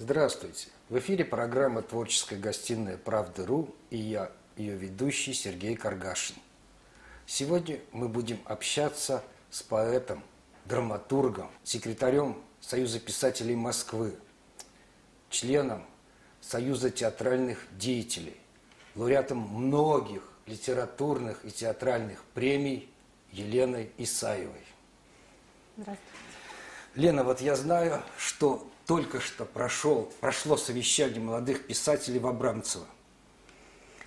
Здравствуйте! 0.00 0.68
В 0.88 0.98
эфире 1.00 1.24
программа 1.24 1.82
«Творческая 1.82 2.38
гостиная 2.38 2.96
Правды.ру» 2.96 3.74
и 3.90 3.96
я, 3.96 4.30
ее 4.56 4.76
ведущий 4.76 5.34
Сергей 5.34 5.74
Каргашин. 5.74 6.36
Сегодня 7.26 7.80
мы 7.90 8.08
будем 8.08 8.38
общаться 8.44 9.24
с 9.50 9.60
поэтом, 9.64 10.22
драматургом, 10.66 11.50
секретарем 11.64 12.40
Союза 12.60 13.00
писателей 13.00 13.56
Москвы, 13.56 14.14
членом 15.30 15.84
Союза 16.40 16.90
театральных 16.90 17.66
деятелей, 17.72 18.36
лауреатом 18.94 19.38
многих 19.38 20.22
литературных 20.46 21.44
и 21.44 21.50
театральных 21.50 22.22
премий 22.34 22.88
Еленой 23.32 23.90
Исаевой. 23.98 24.64
Здравствуйте. 25.76 26.12
Лена, 26.94 27.24
вот 27.24 27.40
я 27.40 27.56
знаю, 27.56 28.00
что 28.16 28.64
только 28.88 29.20
что 29.20 29.44
прошел, 29.44 30.10
прошло 30.18 30.56
совещание 30.56 31.20
молодых 31.20 31.66
писателей 31.66 32.18
в 32.18 32.26
Абрамцево, 32.26 32.86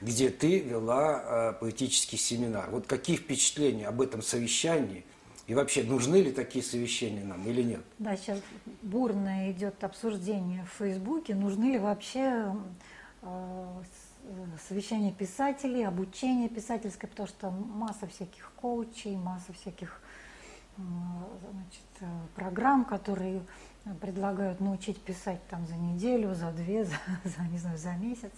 где 0.02 0.30
ты 0.30 0.58
вела 0.58 1.22
э, 1.22 1.54
поэтический 1.60 2.18
семинар. 2.18 2.68
Вот 2.72 2.88
какие 2.88 3.16
впечатления 3.16 3.86
об 3.86 4.02
этом 4.02 4.24
совещании 4.24 5.06
и 5.46 5.54
вообще 5.54 5.84
нужны 5.84 6.16
ли 6.16 6.32
такие 6.32 6.66
совещания 6.66 7.24
нам 7.24 7.46
или 7.46 7.62
нет? 7.62 7.82
Да, 8.00 8.18
сейчас 8.18 8.40
бурно 8.82 9.52
идет 9.52 9.84
обсуждение 9.84 10.66
в 10.66 10.80
Фейсбуке, 10.80 11.36
нужны 11.36 11.74
ли 11.74 11.78
вообще 11.78 12.52
э, 13.22 13.82
совещания 14.68 15.12
писателей, 15.12 15.84
обучение 15.84 16.50
писательское, 16.50 17.08
потому 17.08 17.28
что 17.28 17.52
масса 17.52 18.08
всяких 18.08 18.52
коучей, 18.56 19.16
масса 19.16 19.54
всяких 19.54 20.02
значит, 20.78 21.86
э, 22.00 22.06
программ, 22.36 22.84
которые 22.84 23.44
предлагают 24.00 24.60
научить 24.60 25.02
писать 25.02 25.46
там 25.50 25.66
за 25.66 25.76
неделю, 25.76 26.34
за 26.34 26.52
две, 26.52 26.86
за, 26.86 26.96
за 27.24 27.42
не 27.50 27.58
знаю, 27.58 27.78
за 27.78 27.94
месяц. 27.94 28.32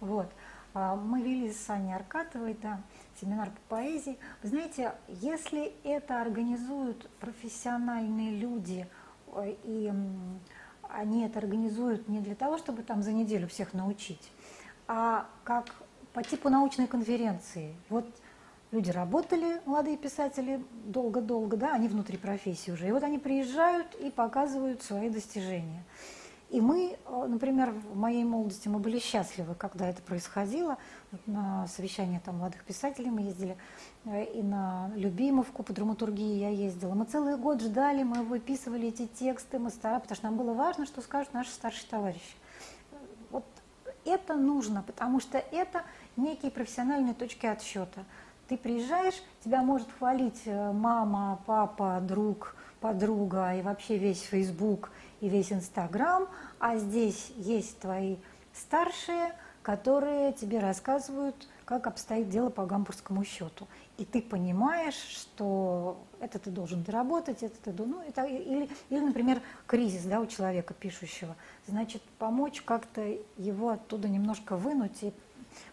Вот. 0.00 0.30
А 0.74 0.94
мы 0.94 1.22
вели 1.22 1.50
с 1.50 1.60
Саней 1.60 1.94
Аркатовой 1.94 2.56
да, 2.60 2.80
семинар 3.20 3.50
по 3.50 3.76
поэзии. 3.76 4.18
Вы 4.42 4.48
знаете, 4.50 4.92
если 5.08 5.72
это 5.82 6.20
организуют 6.20 7.08
профессиональные 7.20 8.36
люди, 8.36 8.86
и 9.64 9.92
они 10.82 11.24
это 11.24 11.38
организуют 11.38 12.08
не 12.08 12.20
для 12.20 12.34
того, 12.34 12.58
чтобы 12.58 12.82
там 12.82 13.02
за 13.02 13.12
неделю 13.12 13.48
всех 13.48 13.74
научить, 13.74 14.30
а 14.86 15.26
как 15.44 15.74
по 16.12 16.22
типу 16.22 16.48
научной 16.48 16.86
конференции. 16.86 17.74
Вот 17.88 18.06
люди 18.70 18.90
работали, 18.90 19.60
молодые 19.66 19.96
писатели, 19.96 20.64
долго-долго, 20.84 21.56
да, 21.56 21.72
они 21.72 21.88
внутри 21.88 22.18
профессии 22.18 22.70
уже. 22.70 22.88
И 22.88 22.92
вот 22.92 23.02
они 23.02 23.18
приезжают 23.18 23.94
и 23.94 24.10
показывают 24.10 24.82
свои 24.82 25.08
достижения. 25.08 25.84
И 26.50 26.62
мы, 26.62 26.96
э, 27.04 27.26
например, 27.28 27.72
в 27.72 27.96
моей 27.96 28.24
молодости 28.24 28.68
мы 28.68 28.78
были 28.78 28.98
счастливы, 28.98 29.54
когда 29.54 29.86
это 29.86 30.00
происходило. 30.00 30.78
На 31.26 31.66
совещание 31.66 32.20
там, 32.24 32.38
молодых 32.38 32.64
писателей 32.64 33.10
мы 33.10 33.20
ездили, 33.20 33.58
э, 34.06 34.24
и 34.24 34.42
на 34.42 34.90
Любимовку 34.94 35.62
по 35.62 35.74
драматургии 35.74 36.38
я 36.38 36.48
ездила. 36.48 36.94
Мы 36.94 37.04
целый 37.04 37.36
год 37.36 37.60
ждали, 37.60 38.02
мы 38.02 38.22
выписывали 38.22 38.88
эти 38.88 39.06
тексты, 39.06 39.58
мы 39.58 39.68
старались, 39.68 40.02
потому 40.02 40.16
что 40.16 40.26
нам 40.26 40.36
было 40.36 40.54
важно, 40.54 40.86
что 40.86 41.02
скажут 41.02 41.34
наши 41.34 41.50
старшие 41.50 41.86
товарищи. 41.90 42.36
Вот 43.30 43.44
это 44.06 44.34
нужно, 44.34 44.82
потому 44.82 45.20
что 45.20 45.36
это 45.36 45.84
некие 46.16 46.50
профессиональные 46.50 47.14
точки 47.14 47.44
отсчета. 47.44 48.04
Ты 48.48 48.56
приезжаешь, 48.56 49.22
тебя 49.44 49.62
может 49.62 49.88
хвалить 49.98 50.40
э, 50.46 50.72
мама, 50.72 51.38
папа, 51.44 52.00
друг, 52.00 52.56
подруга 52.80 53.54
и 53.54 53.60
вообще 53.60 53.98
весь 53.98 54.22
Facebook 54.22 54.90
и 55.20 55.28
весь 55.28 55.52
Инстаграм, 55.52 56.26
а 56.58 56.78
здесь 56.78 57.30
есть 57.36 57.78
твои 57.78 58.16
старшие, 58.54 59.34
которые 59.62 60.32
тебе 60.32 60.60
рассказывают, 60.60 61.36
как 61.66 61.86
обстоит 61.86 62.30
дело 62.30 62.48
по 62.48 62.64
гамбургскому 62.64 63.22
счету. 63.22 63.68
И 63.98 64.06
ты 64.06 64.22
понимаешь, 64.22 64.94
что 64.94 66.00
это 66.18 66.38
ты 66.38 66.50
должен 66.50 66.82
доработать, 66.82 67.42
это 67.42 67.54
ты 67.62 67.72
ну, 67.84 68.00
это, 68.00 68.24
или, 68.24 68.70
или, 68.88 69.00
например, 69.00 69.42
кризис 69.66 70.04
да, 70.04 70.20
у 70.20 70.26
человека 70.26 70.72
пишущего. 70.72 71.36
Значит, 71.66 72.00
помочь 72.18 72.62
как-то 72.62 73.02
его 73.36 73.68
оттуда 73.68 74.08
немножко 74.08 74.56
вынуть 74.56 75.02
и 75.02 75.12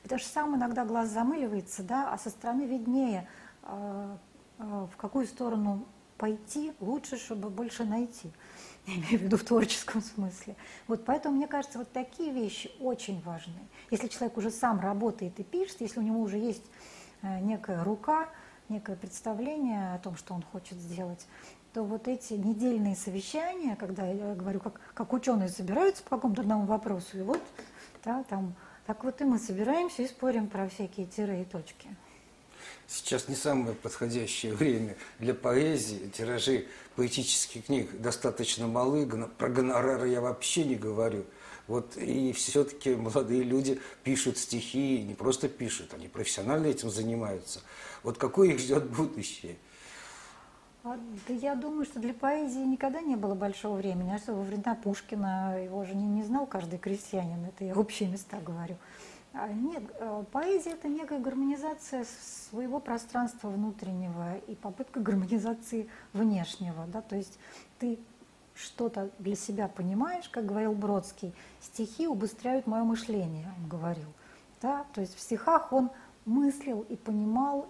Потому 0.03 0.19
что 0.19 0.29
сам 0.29 0.55
иногда 0.55 0.85
глаз 0.85 1.09
замыливается, 1.09 1.83
да, 1.83 2.11
а 2.11 2.17
со 2.17 2.29
стороны 2.29 2.63
виднее, 2.63 3.27
а, 3.63 4.17
а, 4.57 4.87
в 4.87 4.97
какую 4.97 5.27
сторону 5.27 5.85
пойти, 6.17 6.73
лучше, 6.79 7.17
чтобы 7.17 7.49
больше 7.49 7.83
найти. 7.83 8.31
Я 8.87 8.95
имею 8.95 9.19
в 9.19 9.21
виду 9.23 9.37
в 9.37 9.43
творческом 9.43 10.01
смысле. 10.01 10.55
Вот 10.87 11.05
поэтому, 11.05 11.35
мне 11.35 11.47
кажется, 11.47 11.79
вот 11.79 11.91
такие 11.91 12.31
вещи 12.31 12.71
очень 12.79 13.21
важны. 13.21 13.67
Если 13.91 14.07
человек 14.07 14.37
уже 14.37 14.51
сам 14.51 14.79
работает 14.79 15.39
и 15.39 15.43
пишет, 15.43 15.81
если 15.81 15.99
у 15.99 16.03
него 16.03 16.21
уже 16.21 16.37
есть 16.37 16.63
э, 17.21 17.39
некая 17.39 17.83
рука, 17.83 18.29
некое 18.69 18.95
представление 18.95 19.93
о 19.93 19.99
том, 19.99 20.15
что 20.15 20.33
он 20.33 20.43
хочет 20.43 20.77
сделать, 20.77 21.27
то 21.73 21.83
вот 21.83 22.07
эти 22.07 22.33
недельные 22.33 22.95
совещания, 22.95 23.75
когда 23.75 24.07
я 24.07 24.33
говорю, 24.33 24.59
как, 24.61 24.79
как 24.93 25.11
ученые 25.11 25.49
собираются 25.49 26.03
по 26.03 26.11
какому-то 26.11 26.41
одному 26.41 26.65
вопросу, 26.65 27.17
и 27.17 27.21
вот 27.21 27.41
да, 28.03 28.23
там 28.23 28.55
так 28.85 29.03
вот 29.03 29.21
и 29.21 29.23
мы 29.23 29.39
собираемся 29.39 30.03
и 30.03 30.07
спорим 30.07 30.47
про 30.47 30.69
всякие 30.69 31.05
тире 31.07 31.41
и 31.41 31.45
точки. 31.45 31.89
Сейчас 32.87 33.27
не 33.27 33.35
самое 33.35 33.75
подходящее 33.75 34.53
время 34.53 34.95
для 35.19 35.33
поэзии. 35.33 36.09
Тиражи 36.15 36.67
поэтических 36.95 37.65
книг 37.65 37.99
достаточно 37.99 38.67
малы. 38.67 39.07
Про 39.37 39.49
гонорары 39.49 40.09
я 40.09 40.21
вообще 40.21 40.63
не 40.65 40.75
говорю. 40.75 41.25
Вот 41.67 41.97
и 41.97 42.31
все-таки 42.33 42.95
молодые 42.95 43.41
люди 43.41 43.81
пишут 44.03 44.37
стихи, 44.37 45.01
не 45.01 45.15
просто 45.15 45.49
пишут, 45.49 45.95
они 45.95 46.07
профессионально 46.07 46.67
этим 46.67 46.91
занимаются. 46.91 47.61
Вот 48.03 48.19
какое 48.19 48.49
их 48.49 48.59
ждет 48.59 48.87
будущее? 48.91 49.55
А, 50.85 50.99
да 51.27 51.33
я 51.33 51.55
думаю, 51.55 51.83
что 51.83 51.99
для 51.99 52.13
поэзии 52.13 52.59
никогда 52.59 53.01
не 53.01 53.15
было 53.15 53.33
большого 53.33 53.77
времени. 53.77 54.11
А 54.11 54.19
что 54.19 54.35
во 54.35 54.43
времена 54.43 54.75
Пушкина 54.75 55.63
его 55.63 55.83
же 55.83 55.95
не, 55.95 56.05
не 56.05 56.21
знал 56.21 56.45
каждый 56.45 56.77
крестьянин, 56.77 57.43
это 57.43 57.65
я 57.65 57.73
общие 57.75 58.07
места 58.07 58.37
говорю. 58.39 58.75
А, 59.33 59.47
нет, 59.47 59.81
э, 59.99 60.23
поэзия 60.31 60.73
это 60.73 60.87
некая 60.87 61.17
гармонизация 61.17 62.05
своего 62.05 62.79
пространства 62.79 63.49
внутреннего 63.49 64.37
и 64.47 64.53
попытка 64.53 64.99
гармонизации 64.99 65.89
внешнего. 66.13 66.85
Да? 66.85 67.01
То 67.01 67.15
есть 67.15 67.39
ты 67.79 67.97
что-то 68.53 69.09
для 69.17 69.35
себя 69.35 69.67
понимаешь, 69.67 70.29
как 70.29 70.45
говорил 70.45 70.73
Бродский, 70.73 71.33
стихи 71.61 72.07
убыстряют 72.07 72.67
мое 72.67 72.83
мышление, 72.83 73.51
он 73.57 73.67
говорил. 73.67 74.13
Да? 74.61 74.85
То 74.93 75.01
есть 75.01 75.15
в 75.15 75.19
стихах 75.19 75.73
он 75.73 75.89
мыслил 76.25 76.85
и 76.89 76.95
понимал 76.95 77.67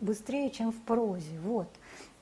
быстрее, 0.00 0.50
чем 0.50 0.72
в 0.72 0.80
прозе. 0.82 1.38
Вот. 1.40 1.68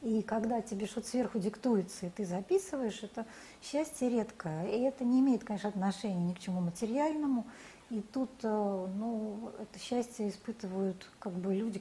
И 0.02 0.22
когда 0.22 0.60
тебе 0.60 0.86
что-то 0.86 1.08
сверху 1.08 1.38
диктуется, 1.38 2.06
и 2.06 2.10
ты 2.10 2.24
записываешь, 2.24 3.02
это 3.02 3.24
счастье 3.62 4.08
редкое. 4.08 4.66
И 4.66 4.80
это 4.80 5.04
не 5.04 5.20
имеет, 5.20 5.44
конечно, 5.44 5.68
отношения 5.68 6.30
ни 6.30 6.34
к 6.34 6.40
чему 6.40 6.60
материальному. 6.60 7.46
И 7.90 8.00
тут, 8.00 8.30
э, 8.42 8.48
ну, 8.96 9.52
это 9.60 9.78
счастье 9.78 10.28
испытывают 10.28 11.08
как 11.18 11.32
бы 11.34 11.54
люди, 11.54 11.80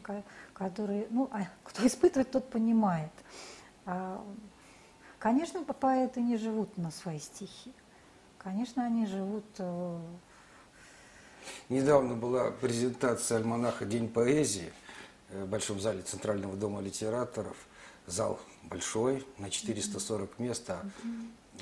которые, 0.53 1.07
ну, 1.09 1.29
а 1.31 1.47
кто 1.63 1.88
испытывает, 1.88 2.29
тот 2.31 2.50
понимает. 2.50 3.12
А, 3.85 4.23
конечно, 5.18 5.63
поэты 5.63 6.22
не 6.22 6.38
живут 6.38 6.78
на 6.78 6.91
свои 6.91 7.19
стихи. 7.19 7.73
Конечно, 8.38 8.85
они 8.85 9.06
живут... 9.07 9.45
Э, 9.57 10.00
Недавно 11.69 12.13
была 12.13 12.51
презентация 12.51 13.38
альманаха 13.38 13.85
«День 13.85 14.09
поэзии» 14.09 14.72
в 15.34 15.47
Большом 15.47 15.80
зале 15.80 16.02
Центрального 16.02 16.56
дома 16.56 16.81
литераторов– 16.81 17.58
зал 18.08 18.40
большой, 18.64 19.25
на 19.38 19.50
440 19.50 20.40
мест, 20.40 20.69
а 20.69 20.84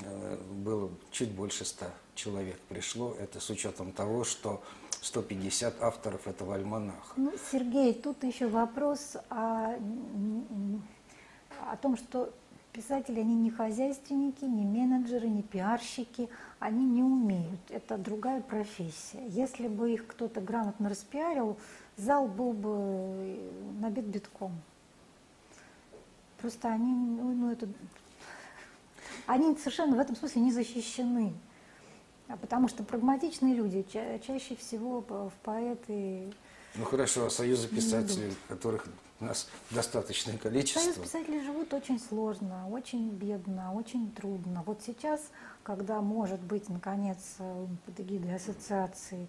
э, 0.02 0.36
было 0.52 0.90
чуть 1.10 1.30
больше 1.30 1.64
100 1.64 1.86
человек 2.14 2.58
пришло. 2.68 3.14
Это 3.18 3.40
с 3.40 3.50
учетом 3.50 3.92
того, 3.92 4.24
что 4.24 4.62
150 5.00 5.82
авторов 5.82 6.26
этого 6.26 6.54
альманаха. 6.54 7.12
Ну, 7.16 7.32
Сергей, 7.50 7.94
тут 7.94 8.22
еще 8.24 8.48
вопрос 8.48 9.16
о, 9.30 9.76
о 11.66 11.76
том, 11.80 11.96
что 11.96 12.32
писатели, 12.72 13.20
они 13.20 13.34
не 13.34 13.50
хозяйственники, 13.50 14.44
не 14.44 14.64
менеджеры, 14.64 15.28
не 15.28 15.42
пиарщики, 15.42 16.28
они 16.58 16.84
не 16.84 17.02
умеют. 17.02 17.60
Это 17.68 17.98
другая 17.98 18.40
профессия. 18.40 19.26
Если 19.28 19.68
бы 19.68 19.92
их 19.92 20.06
кто-то 20.06 20.40
грамотно 20.40 20.88
распиарил, 20.88 21.56
зал 21.96 22.28
был 22.28 22.52
бы 22.52 23.38
набит 23.80 24.04
битком. 24.04 24.52
Просто 26.38 26.68
они, 26.68 26.92
ну, 26.92 27.34
ну 27.34 27.52
это, 27.52 27.68
они 29.26 29.56
совершенно 29.56 29.96
в 29.96 30.00
этом 30.00 30.16
смысле 30.16 30.42
не 30.42 30.52
защищены. 30.52 31.34
А 32.28 32.36
потому 32.36 32.68
что 32.68 32.84
прагматичные 32.84 33.54
люди 33.54 33.84
ча 33.92 34.18
чаще 34.20 34.54
всего 34.54 35.00
в 35.00 35.32
поэты 35.42 36.32
Ну 36.76 36.84
хорошо, 36.84 37.26
а 37.26 37.30
союзы 37.30 37.66
писателей, 37.68 38.32
которых 38.48 38.86
у 39.20 39.24
нас 39.24 39.48
достаточное 39.70 40.38
количество. 40.38 40.80
Союз 40.80 40.96
писателей 40.96 41.42
живут 41.44 41.72
очень 41.74 42.00
сложно, 42.00 42.68
очень 42.70 43.10
бедно, 43.10 43.72
очень 43.74 44.10
трудно. 44.12 44.62
Вот 44.66 44.82
сейчас, 44.84 45.20
когда, 45.62 46.00
может 46.00 46.40
быть, 46.40 46.68
наконец, 46.68 47.18
э, 47.38 47.66
под 47.84 48.00
эгидой 48.00 48.36
ассоциации 48.36 49.28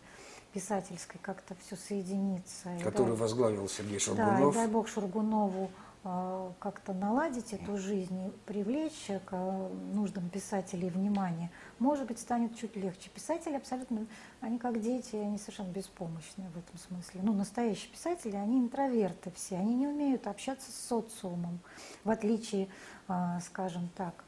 писательской 0.54 1.20
как-то 1.22 1.56
все 1.66 1.76
соединится. 1.76 2.70
Который 2.84 3.10
дай, 3.10 3.18
возглавил 3.18 3.68
Сергей 3.68 4.00
Шургунов. 4.00 4.40
Да, 4.40 4.50
и 4.50 4.54
дай 4.54 4.68
бог 4.68 4.88
Шургунову 4.88 5.70
как-то 6.04 6.94
наладить 6.94 7.54
эту 7.54 7.78
жизнь 7.78 8.28
и 8.28 8.32
привлечь 8.48 9.06
к 9.26 9.34
э, 9.34 9.70
нуждам 9.94 10.30
писателей 10.30 10.90
внимание, 10.90 11.52
может 11.78 12.08
быть, 12.08 12.20
станет 12.20 12.58
чуть 12.58 12.76
легче. 12.76 13.12
Писатели 13.12 13.54
абсолютно, 13.54 14.08
они 14.40 14.58
как 14.58 14.82
дети, 14.82 15.16
они 15.16 15.38
совершенно 15.38 15.70
беспомощны 15.70 16.50
в 16.56 16.58
этом 16.58 16.80
смысле. 16.80 17.22
Ну, 17.24 17.34
настоящие 17.34 17.92
писатели, 17.92 18.36
они 18.36 18.60
интроверты 18.60 19.32
все, 19.36 19.58
они 19.58 19.76
не 19.76 19.88
умеют 19.88 20.26
общаться 20.26 20.72
с 20.72 20.88
социумом, 20.88 21.60
в 22.04 22.10
отличие, 22.10 22.68
э, 23.08 23.40
скажем 23.46 23.88
так, 23.96 24.24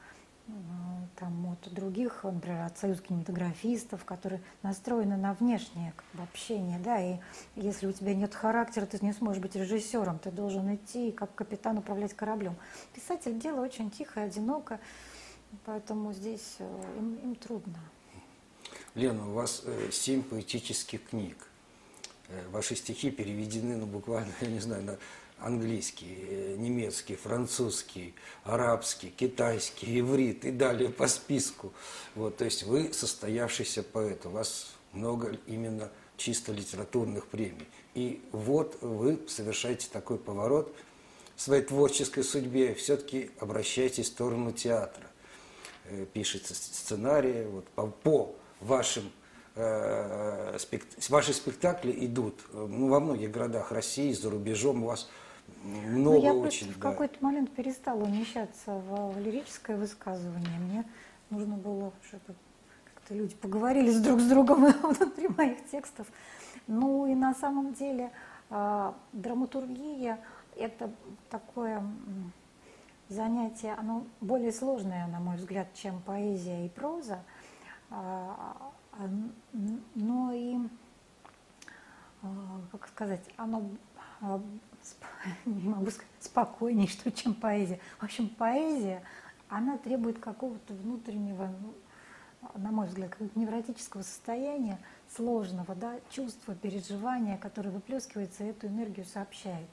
там, 1.15 1.51
от 1.51 1.73
других, 1.73 2.23
например, 2.23 2.61
от 2.63 2.77
союз 2.77 3.01
кинематографистов, 3.01 4.03
которые 4.03 4.41
настроены 4.61 5.15
на 5.15 5.33
внешнее 5.33 5.93
как 5.95 6.05
бы, 6.13 6.23
общение, 6.23 6.79
да, 6.79 6.99
и 6.99 7.17
если 7.55 7.87
у 7.87 7.91
тебя 7.91 8.13
нет 8.13 8.33
характера, 8.33 8.85
ты 8.85 9.03
не 9.05 9.13
сможешь 9.13 9.41
быть 9.41 9.55
режиссером, 9.55 10.19
ты 10.19 10.31
должен 10.31 10.75
идти 10.75 11.11
как 11.11 11.33
капитан 11.35 11.77
управлять 11.77 12.13
кораблем. 12.13 12.55
Писатель 12.93 13.39
дело 13.39 13.61
очень 13.61 13.89
тихо, 13.89 14.21
одиноко, 14.21 14.79
поэтому 15.65 16.13
здесь 16.13 16.55
э, 16.59 16.97
им, 16.97 17.15
им 17.23 17.35
трудно. 17.35 17.79
Лена, 18.95 19.27
у 19.29 19.33
вас 19.33 19.63
э, 19.65 19.89
семь 19.91 20.23
поэтических 20.23 21.03
книг. 21.05 21.37
Э, 22.29 22.47
ваши 22.49 22.75
стихи 22.75 23.11
переведены, 23.11 23.77
ну, 23.77 23.85
буквально, 23.85 24.31
я 24.41 24.47
не 24.47 24.59
знаю, 24.59 24.83
на 24.83 24.97
английский, 25.43 26.17
э, 26.29 26.55
немецкий, 26.57 27.15
французский, 27.15 28.15
арабский, 28.43 29.09
китайский, 29.09 29.99
иврит 29.99 30.45
и 30.45 30.51
далее 30.51 30.89
по 30.89 31.07
списку. 31.07 31.73
Вот, 32.15 32.37
то 32.37 32.45
есть 32.45 32.63
вы 32.63 32.93
состоявшийся 32.93 33.83
поэт, 33.83 34.25
у 34.25 34.29
вас 34.29 34.73
много 34.93 35.37
именно 35.47 35.91
чисто 36.17 36.53
литературных 36.53 37.27
премий. 37.27 37.67
И 37.93 38.21
вот 38.31 38.77
вы 38.81 39.19
совершаете 39.27 39.87
такой 39.91 40.17
поворот 40.17 40.73
в 41.35 41.41
своей 41.41 41.63
творческой 41.63 42.23
судьбе, 42.23 42.73
все-таки 42.75 43.31
обращаетесь 43.39 44.05
в 44.05 44.13
сторону 44.13 44.51
театра. 44.51 45.05
Э, 45.85 46.05
пишется 46.13 46.55
сценарий 46.55 47.45
вот, 47.45 47.67
по, 47.69 47.87
по 47.87 48.35
вашим 48.61 49.11
э, 49.55 50.55
спект... 50.59 51.09
ваши 51.09 51.33
спектакли 51.33 51.93
идут 52.05 52.39
ну, 52.53 52.87
во 52.87 52.99
многих 52.99 53.31
городах 53.31 53.71
России, 53.71 54.13
за 54.13 54.29
рубежом. 54.29 54.83
У 54.83 54.87
вас 54.87 55.09
много 55.63 55.97
Но 55.97 56.15
я 56.15 56.33
очень. 56.33 56.71
в 56.71 56.79
какой-то 56.79 57.23
момент 57.23 57.51
перестала 57.51 58.03
умещаться 58.03 58.75
в 58.75 59.19
лирическое 59.19 59.77
высказывание. 59.77 60.59
Мне 60.59 60.85
нужно 61.29 61.55
было, 61.55 61.93
чтобы 62.07 62.35
как-то 62.93 63.13
люди 63.13 63.35
поговорили 63.35 63.91
с 63.91 64.01
друг 64.01 64.19
с 64.19 64.27
другом 64.27 64.65
внутри 64.83 65.27
моих 65.29 65.65
текстов. 65.65 66.07
Ну 66.67 67.07
и 67.07 67.15
на 67.15 67.33
самом 67.33 67.73
деле 67.73 68.11
э, 68.49 68.93
драматургия– 69.13 70.19
это 70.55 70.91
такое 71.29 71.83
занятие, 73.09 73.73
оно 73.73 74.05
более 74.21 74.51
сложное, 74.51 75.07
на 75.07 75.19
мой 75.19 75.37
взгляд, 75.37 75.67
чем 75.73 76.01
поэзия 76.01 76.65
и 76.65 76.69
проза, 76.69 77.23
э, 77.89 78.29
но 79.95 80.31
и, 80.31 80.57
как 82.71 82.87
сказать, 82.87 83.23
оно 83.37 83.63
не 85.45 85.69
могу 85.69 85.89
сказать, 85.91 86.09
спокойнее, 86.19 86.87
что, 86.87 87.11
чем 87.11 87.33
поэзия. 87.33 87.79
В 87.99 88.03
общем, 88.03 88.29
поэзия, 88.29 89.03
она 89.49 89.77
требует 89.77 90.19
какого-то 90.19 90.73
внутреннего, 90.73 91.47
ну, 91.61 91.73
на 92.55 92.71
мой 92.71 92.87
взгляд, 92.87 93.15
невротического 93.35 94.01
состояния, 94.01 94.79
сложного, 95.15 95.75
да, 95.75 95.95
чувства, 96.09 96.55
переживания, 96.55 97.37
которое 97.37 97.69
выплескивается 97.69 98.43
и 98.43 98.47
эту 98.47 98.67
энергию 98.67 99.05
сообщает 99.05 99.69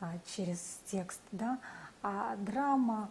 а, 0.00 0.14
через 0.26 0.80
текст, 0.86 1.20
да. 1.32 1.58
А 2.02 2.36
драма, 2.36 3.10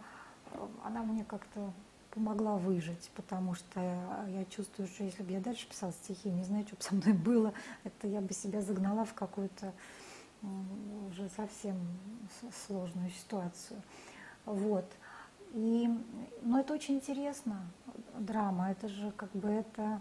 она 0.84 1.02
мне 1.02 1.24
как-то 1.24 1.72
помогла 2.10 2.56
выжить, 2.56 3.10
потому 3.14 3.54
что 3.54 3.80
я 4.28 4.44
чувствую, 4.46 4.88
что 4.88 5.04
если 5.04 5.22
бы 5.22 5.32
я 5.32 5.40
дальше 5.40 5.68
писала 5.68 5.92
стихи, 5.92 6.28
не 6.28 6.42
знаю, 6.42 6.66
что 6.66 6.76
бы 6.76 6.82
со 6.82 6.94
мной 6.94 7.12
было, 7.12 7.52
это 7.84 8.08
я 8.08 8.20
бы 8.20 8.32
себя 8.34 8.60
загнала 8.60 9.04
в 9.04 9.14
какую-то 9.14 9.72
уже 10.42 11.28
совсем 11.30 11.76
сложную 12.66 13.10
ситуацию. 13.10 13.82
Вот. 14.44 14.86
И, 15.52 15.88
но 16.42 16.60
это 16.60 16.74
очень 16.74 16.94
интересно, 16.94 17.60
драма, 18.18 18.70
это 18.70 18.88
же 18.88 19.10
как 19.12 19.30
бы 19.32 19.48
это, 19.48 20.00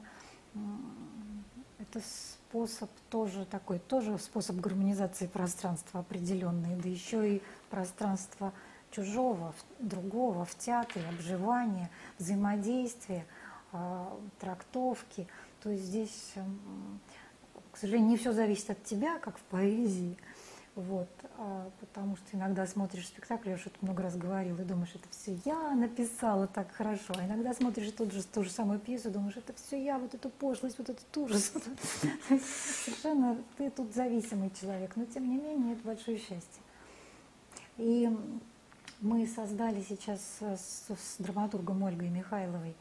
это 1.80 2.02
способ 2.02 2.90
тоже 3.10 3.46
такой, 3.46 3.80
тоже 3.80 4.18
способ 4.20 4.58
гармонизации 4.58 5.28
пространства 5.28 6.02
определенный, 6.02 6.76
да 6.76 6.88
еще 6.88 7.38
и 7.38 7.44
пространство 7.70 8.54
чужого, 8.92 9.54
другого 9.80 10.46
в 10.46 10.56
театре, 10.56 11.04
обживания, 11.10 11.90
взаимодействия, 12.18 13.26
а, 13.72 14.20
трактовки. 14.40 15.28
То 15.62 15.70
есть 15.70 15.84
здесь, 15.86 16.34
к 17.72 17.78
сожалению, 17.78 18.10
не 18.10 18.18
все 18.18 18.34
зависит 18.34 18.70
от 18.70 18.84
тебя, 18.84 19.20
как 19.20 19.38
в 19.38 19.42
поэзии, 19.42 20.18
вот, 20.76 21.10
а, 21.38 21.70
потому 21.80 22.16
что 22.16 22.38
иногда 22.38 22.66
смотришь 22.66 23.08
спектакль, 23.08 23.50
я 23.50 23.56
уже 23.56 23.66
это 23.66 23.78
много 23.82 24.04
раз 24.04 24.16
говорила, 24.16 24.62
и 24.62 24.64
думаешь, 24.64 24.92
это 24.96 25.10
все 25.10 25.38
я 25.44 25.76
написала 25.76 26.48
так 26.48 26.72
хорошо. 26.72 27.14
А 27.18 27.26
иногда 27.26 27.54
смотришь 27.54 27.92
тот 27.92 28.14
же, 28.14 28.24
ту 28.24 28.44
же 28.44 28.50
самую 28.50 28.80
пьесу, 28.80 29.12
думаешь, 29.12 29.36
это 29.36 29.54
все 29.54 29.84
я, 29.84 29.98
вот 29.98 30.14
эту 30.14 30.30
пошлость, 30.30 30.78
вот 30.78 30.90
этот 30.90 31.18
ужас. 31.18 31.52
Совершенно 32.30 33.38
ты 33.58 33.70
тут 33.72 33.94
зависимый 33.94 34.52
человек, 34.52 34.96
но 34.96 35.06
тем 35.06 35.30
не 35.30 35.38
менее 35.38 35.74
это 35.74 35.86
большое 35.86 36.18
счастье. 36.18 36.62
И 37.78 38.10
мы 39.02 39.28
создали 39.28 39.82
сейчас 39.82 40.22
с, 40.40 40.90
с 40.90 41.16
драматургом 41.20 41.84
Ольгой 41.84 42.10
Михайловой 42.10 42.76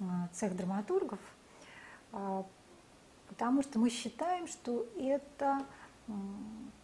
а, 0.00 0.28
цех 0.32 0.56
драматургов, 0.56 1.20
а, 2.12 2.44
потому 3.32 3.62
что 3.62 3.78
мы 3.78 3.88
считаем, 3.88 4.46
что 4.46 4.86
это 4.98 5.64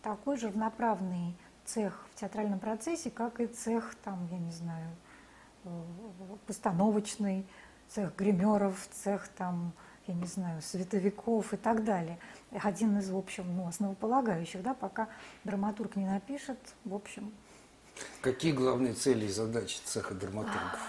такой 0.02 0.38
же 0.38 0.48
равноправный 0.48 1.36
цех 1.66 2.06
в 2.10 2.20
театральном 2.20 2.58
процессе, 2.58 3.10
как 3.10 3.40
и 3.40 3.46
цех, 3.46 3.94
там, 4.02 4.26
я 4.30 4.38
не 4.38 4.50
знаю, 4.50 4.88
э, 5.64 5.68
постановочный, 6.46 7.46
цех 7.88 8.16
гримеров, 8.16 8.88
цех 8.90 9.28
там, 9.28 9.72
я 10.06 10.14
не 10.14 10.24
знаю, 10.24 10.62
световиков 10.62 11.52
и 11.52 11.58
так 11.58 11.84
далее. 11.84 12.18
Один 12.50 12.96
из, 12.98 13.10
в 13.10 13.16
общем, 13.18 13.44
ну, 13.54 13.68
основополагающих, 13.68 14.62
да, 14.62 14.72
пока 14.72 15.08
драматург 15.44 15.96
не 15.96 16.06
напишет, 16.06 16.58
в 16.84 16.94
общем. 16.94 17.30
Какие 18.22 18.52
главные 18.52 18.94
цели 18.94 19.26
и 19.26 19.28
задачи 19.28 19.78
цеха 19.84 20.14
драматургов? 20.14 20.80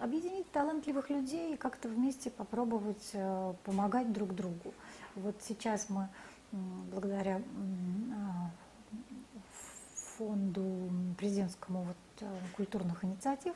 Объединить 0.00 0.50
талантливых 0.52 1.10
людей 1.10 1.54
и 1.54 1.56
как-то 1.56 1.88
вместе 1.88 2.30
попробовать 2.30 3.10
э, 3.12 3.54
помогать 3.64 4.12
друг 4.12 4.34
другу. 4.34 4.74
Вот 5.14 5.36
сейчас 5.42 5.88
мы 5.88 6.08
благодаря 6.52 7.40
а, 8.12 8.50
фонду 10.16 10.90
президентскому 11.18 11.82
вот, 11.82 11.96
э, 12.20 12.38
культурных 12.56 13.04
инициатив 13.04 13.54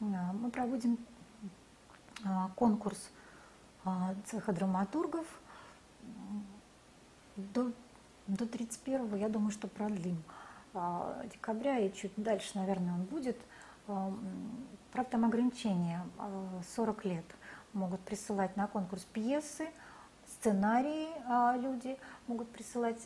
а, 0.00 0.32
мы 0.32 0.50
проводим 0.50 0.98
а, 2.24 2.50
конкурс 2.56 3.10
цеха 4.24 4.52
драматургов 4.52 5.26
до, 7.36 7.70
до 8.26 8.46
31 8.46 9.14
я 9.14 9.28
думаю, 9.28 9.52
что 9.52 9.68
продлим 9.68 10.20
декабря 11.32 11.78
и 11.78 11.92
чуть 11.92 12.10
дальше, 12.16 12.50
наверное, 12.58 12.94
он 12.94 13.04
будет. 13.04 13.36
Правда, 13.86 15.10
там 15.10 15.24
ограничения 15.24 16.02
40 16.74 17.04
лет 17.04 17.24
могут 17.72 18.00
присылать 18.00 18.56
на 18.56 18.66
конкурс 18.66 19.04
пьесы– 19.04 19.68
сценарии 20.28 21.08
а, 21.26 21.56
люди 21.56 21.96
могут 22.26 22.50
присылать 22.50 23.00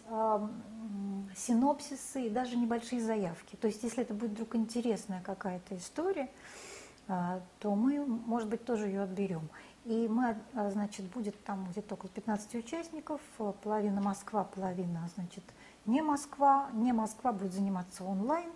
синопсисы 1.36 2.26
и 2.26 2.30
даже 2.30 2.56
небольшие 2.56 3.00
заявки. 3.00 3.56
То 3.56 3.68
есть, 3.68 3.82
если 3.82 4.02
это 4.02 4.14
будет 4.14 4.32
вдруг 4.32 4.56
интересная 4.56 5.20
какая-то 5.22 5.76
история, 5.76 6.28
то 7.06 7.74
мы, 7.74 8.04
может 8.04 8.48
быть, 8.48 8.64
тоже 8.64 8.86
ее 8.86 9.02
отберем. 9.02 9.48
И 9.84 10.06
мы, 10.08 10.36
значит, 10.70 11.06
будет 11.06 11.42
там 11.44 11.66
где-то 11.70 11.94
около 11.94 12.10
15 12.10 12.54
участников, 12.56 13.20
половина 13.62 14.00
Москва, 14.00 14.44
половина, 14.44 15.08
значит, 15.14 15.44
не 15.86 16.02
Москва. 16.02 16.68
Не 16.72 16.92
Москва 16.92 17.32
будет 17.32 17.52
заниматься 17.52 18.04
онлайн. 18.04 18.50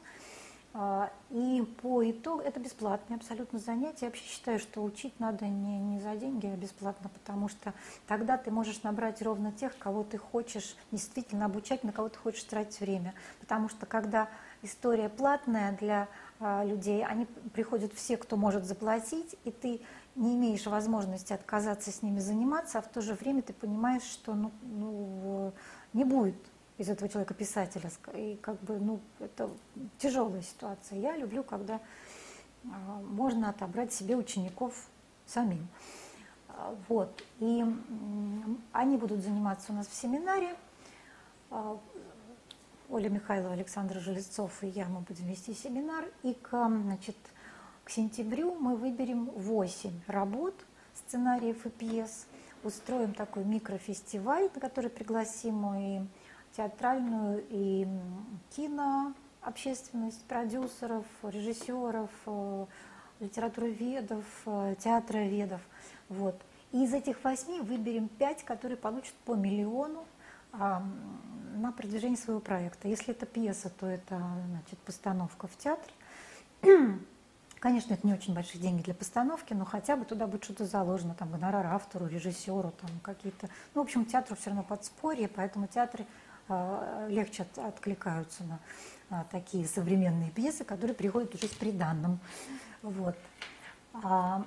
А, 0.76 1.12
и 1.31 1.64
по 1.83 2.02
итогу 2.11 2.40
это 2.40 2.59
бесплатное 2.59 3.16
абсолютно 3.16 3.61
занятие. 3.61 4.07
Я 4.07 4.09
вообще 4.09 4.25
считаю, 4.25 4.59
что 4.59 4.83
учить 4.83 5.21
надо 5.21 5.47
не, 5.47 5.78
не 5.78 6.00
за 6.00 6.16
деньги, 6.16 6.49
а 6.49 6.57
бесплатно, 6.57 7.09
потому 7.09 7.49
что 7.49 7.73
тогда 8.09 8.37
ты 8.37 8.50
можешь 8.50 8.83
набрать 8.83 9.23
ровно 9.23 9.52
тех, 9.52 9.78
кого 9.78 10.02
ты 10.02 10.19
хочешь 10.19 10.76
действительно 10.90 11.45
обучать, 11.45 11.85
на 11.85 11.93
кого 11.93 12.09
ты 12.09 12.19
хочешь 12.19 12.43
тратить 12.43 12.81
время. 12.81 13.14
Потому 13.38 13.69
что 13.69 13.87
когда 13.87 14.28
история 14.62 15.09
платная 15.09 15.76
для 15.78 16.09
а, 16.40 16.64
людей, 16.64 17.04
они 17.04 17.26
приходят 17.52 17.93
все, 17.95 18.16
кто 18.16 18.37
может 18.37 18.64
заплатить, 18.64 19.37
и 19.45 19.52
ты 19.52 19.81
не 20.16 20.35
имеешь 20.35 20.66
возможности 20.66 21.33
отказаться 21.33 21.93
с 21.93 22.02
ними 22.02 22.19
заниматься, 22.19 22.78
а 22.81 22.83
в 22.83 22.88
то 22.88 23.00
же 23.00 23.14
время 23.14 23.43
ты 23.43 23.52
понимаешь, 23.52 24.02
что 24.02 24.35
ну, 24.35 24.50
ну, 24.62 25.52
не 25.93 26.02
будет 26.02 26.35
из 26.78 26.88
этого 26.88 27.09
человека 27.09 27.35
писателя. 27.35 27.90
И 28.14 28.37
как 28.43 28.61
бы, 28.62 28.78
ну, 28.78 29.00
это 29.21 29.50
тяжелая 29.99 30.43
ситуация. 30.43 30.99
Я 30.99 31.16
люблю, 31.16 31.43
когда 31.45 31.81
а, 32.64 33.00
можно 33.02 33.50
отобрать 33.50 33.93
себе 33.93 34.16
учеников 34.16 34.88
самим. 35.26 35.69
А, 36.49 36.75
вот. 36.88 37.23
И 37.38 37.64
они 38.73 38.97
будут 38.97 39.23
заниматься 39.23 39.73
у 39.73 39.76
нас 39.76 39.87
в 39.87 39.95
семинаре. 39.95 40.54
А, 41.50 41.78
Оля 42.90 43.09
Михайлова, 43.09 43.54
Александр 43.54 43.99
Железцов 44.00 44.62
и 44.62 44.69
я, 44.69 44.87
мы 44.87 45.00
будем 45.00 45.26
вести 45.26 45.54
семинар. 45.54 46.04
И 46.23 46.35
к, 46.35 46.50
значит, 46.50 47.16
к 47.85 47.90
сентябрю 47.90 48.54
мы 48.54 48.76
выберем 48.76 49.26
8 49.26 49.90
работ, 50.09 50.54
сценариев 50.95 51.64
и 51.66 51.71
пьес. 51.71 52.26
Устроим 52.62 53.12
такой 53.12 53.45
микрофестиваль, 53.45 54.50
на 54.54 54.61
который 54.61 54.90
пригласим 54.90 55.75
и 55.75 56.00
театральную 56.56 57.44
и 57.50 57.87
кино 58.50 59.14
общественность, 59.42 60.25
продюсеров, 60.25 61.04
режиссеров, 61.23 62.11
э, 62.26 62.66
литературоведов, 63.20 64.25
э, 64.46 64.75
театроведов. 64.78 65.61
Вот. 66.08 66.40
И 66.73 66.84
из 66.84 66.92
этих 66.92 67.23
восьми 67.23 67.61
выберем 67.61 68.08
пять, 68.08 68.44
которые 68.44 68.76
получат 68.76 69.14
по 69.25 69.34
миллиону 69.34 70.04
а, 70.52 70.82
на 71.54 71.73
продвижение 71.73 72.16
своего 72.16 72.40
проекта. 72.40 72.88
Если 72.88 73.14
это 73.14 73.26
пьеса, 73.26 73.70
то 73.70 73.87
это 73.87 74.20
значит, 74.49 74.78
постановка 74.80 75.46
в 75.46 75.56
театре. 75.56 75.92
Конечно, 77.61 77.94
это 77.94 78.06
не 78.06 78.12
очень 78.12 78.34
большие 78.34 78.61
деньги 78.61 78.82
для 78.82 78.94
постановки, 78.94 79.52
но 79.52 79.64
хотя 79.64 79.96
бы 79.96 80.04
туда 80.04 80.26
будет 80.26 80.44
что-то 80.44 80.66
заложено, 80.66 81.14
там 81.14 81.30
гонорар 81.30 81.66
автору, 81.66 82.06
режиссеру, 82.06 82.73
там 82.73 82.90
какие-то. 83.02 83.49
Ну, 83.75 83.80
в 83.80 83.84
общем, 83.84 84.04
театру 84.04 84.37
все 84.37 84.50
равно 84.50 84.64
подспорье, 84.64 85.28
поэтому 85.28 85.66
театры 85.66 86.06
легче 87.08 87.46
откликаются 87.56 88.44
на 88.44 88.58
а, 89.10 89.24
такие 89.30 89.66
современные 89.66 90.30
пьесы, 90.30 90.64
которые 90.64 90.94
приходят 90.94 91.34
уже 91.34 91.46
с 91.46 91.54
приданным. 91.54 92.18
Вот. 92.82 93.16
А 93.94 94.44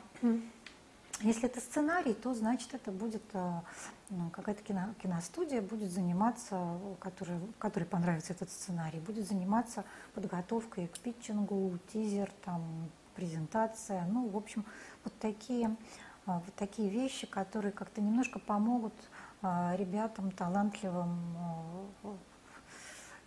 если 1.21 1.45
это 1.45 1.59
сценарий, 1.59 2.13
то 2.13 2.33
значит 2.33 2.73
это 2.73 2.91
будет 2.91 3.23
ну, 4.09 4.29
какая-то 4.29 4.63
кино, 4.63 4.93
киностудия 5.01 5.61
будет 5.61 5.91
заниматься, 5.91 6.79
которая, 6.99 7.39
которой 7.59 7.85
понравится 7.85 8.33
этот 8.33 8.51
сценарий, 8.51 8.99
будет 8.99 9.27
заниматься 9.27 9.83
подготовкой 10.13 10.87
к 10.87 10.99
питчингу, 10.99 11.77
тизер, 11.91 12.31
там, 12.45 12.89
презентация, 13.15 14.05
ну, 14.05 14.29
в 14.29 14.37
общем, 14.37 14.63
вот 15.03 15.13
такие, 15.19 15.75
вот 16.25 16.53
такие 16.55 16.89
вещи, 16.89 17.25
которые 17.25 17.71
как-то 17.71 17.99
немножко 17.99 18.37
помогут 18.39 18.93
а, 18.93 19.17
ребятам 19.41 20.31
талантливым 20.31 21.19
э, 22.03 22.09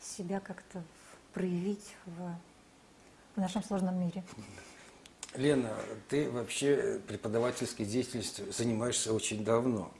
себя 0.00 0.40
как-то 0.40 0.82
проявить 1.32 1.94
в, 2.06 2.34
в 3.36 3.40
нашем 3.40 3.62
сложном 3.62 4.00
мире. 4.00 4.24
Лена, 5.34 5.70
ты 6.08 6.28
вообще 6.30 7.00
преподавательской 7.06 7.86
деятельностью 7.86 8.52
занимаешься 8.52 9.12
очень 9.12 9.44
давно. 9.44 9.92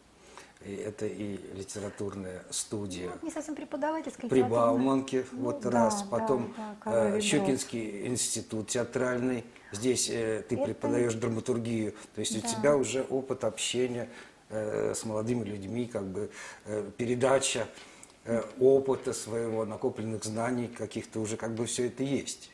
И 0.64 0.74
это 0.74 1.06
и 1.06 1.38
литературная 1.54 2.44
студия. 2.50 3.10
Ну, 3.22 3.28
не 3.28 3.32
совсем 3.32 3.54
преподавательская. 3.54 4.28
При 4.28 4.42
Бауманке 4.42 5.24
ну, 5.32 5.44
вот 5.44 5.60
да, 5.60 5.70
раз, 5.70 6.02
потом 6.02 6.54
да, 6.54 6.76
да, 6.84 7.16
э, 7.16 7.20
Щукинский 7.22 8.06
институт 8.06 8.68
театральный. 8.68 9.44
Здесь 9.72 10.10
э, 10.10 10.44
ты 10.46 10.56
это... 10.56 10.64
преподаешь 10.64 11.14
драматургию. 11.14 11.94
То 12.14 12.20
есть 12.20 12.38
да. 12.38 12.46
у 12.46 12.52
тебя 12.52 12.76
уже 12.76 13.02
опыт 13.04 13.44
общения 13.44 14.10
с 14.50 15.04
молодыми 15.04 15.44
людьми, 15.44 15.86
как 15.86 16.04
бы 16.04 16.30
э, 16.66 16.90
передача 16.96 17.66
э, 18.24 18.42
опыта 18.58 19.12
своего, 19.12 19.64
накопленных 19.64 20.24
знаний 20.24 20.68
каких-то 20.68 21.20
уже 21.20 21.36
как 21.36 21.54
бы 21.54 21.66
все 21.66 21.86
это 21.86 22.02
есть. 22.02 22.50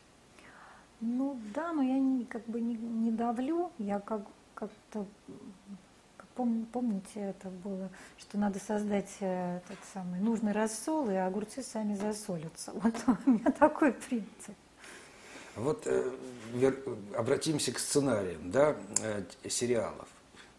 Ну 1.00 1.38
да, 1.55 1.73
но 1.73 1.83
я 1.83 1.99
не, 1.99 2.25
как 2.25 2.47
бы 2.47 2.61
не, 2.61 2.75
не 2.75 3.11
давлю, 3.11 3.71
я 3.79 4.00
как, 4.00 4.23
как-то 4.55 5.07
как 6.17 6.29
пом, 6.29 6.67
помните, 6.73 7.21
это 7.21 7.49
было, 7.49 7.91
что 8.19 8.38
надо 8.38 8.59
создать 8.59 9.15
этот 9.21 9.79
самый 9.93 10.21
нужный 10.21 10.53
рассол, 10.53 11.11
и 11.11 11.15
огурцы 11.15 11.62
сами 11.62 11.95
засолятся. 11.95 12.73
Вот 12.75 12.95
у 13.26 13.31
меня 13.31 13.50
такой 13.53 13.93
принцип. 13.93 14.55
Вот 15.57 15.87
э, 15.87 16.11
вер, 16.53 16.76
обратимся 17.17 17.73
к 17.73 17.79
сценариям, 17.79 18.50
да, 18.50 18.76
э, 19.03 19.23
сериалов. 19.49 20.09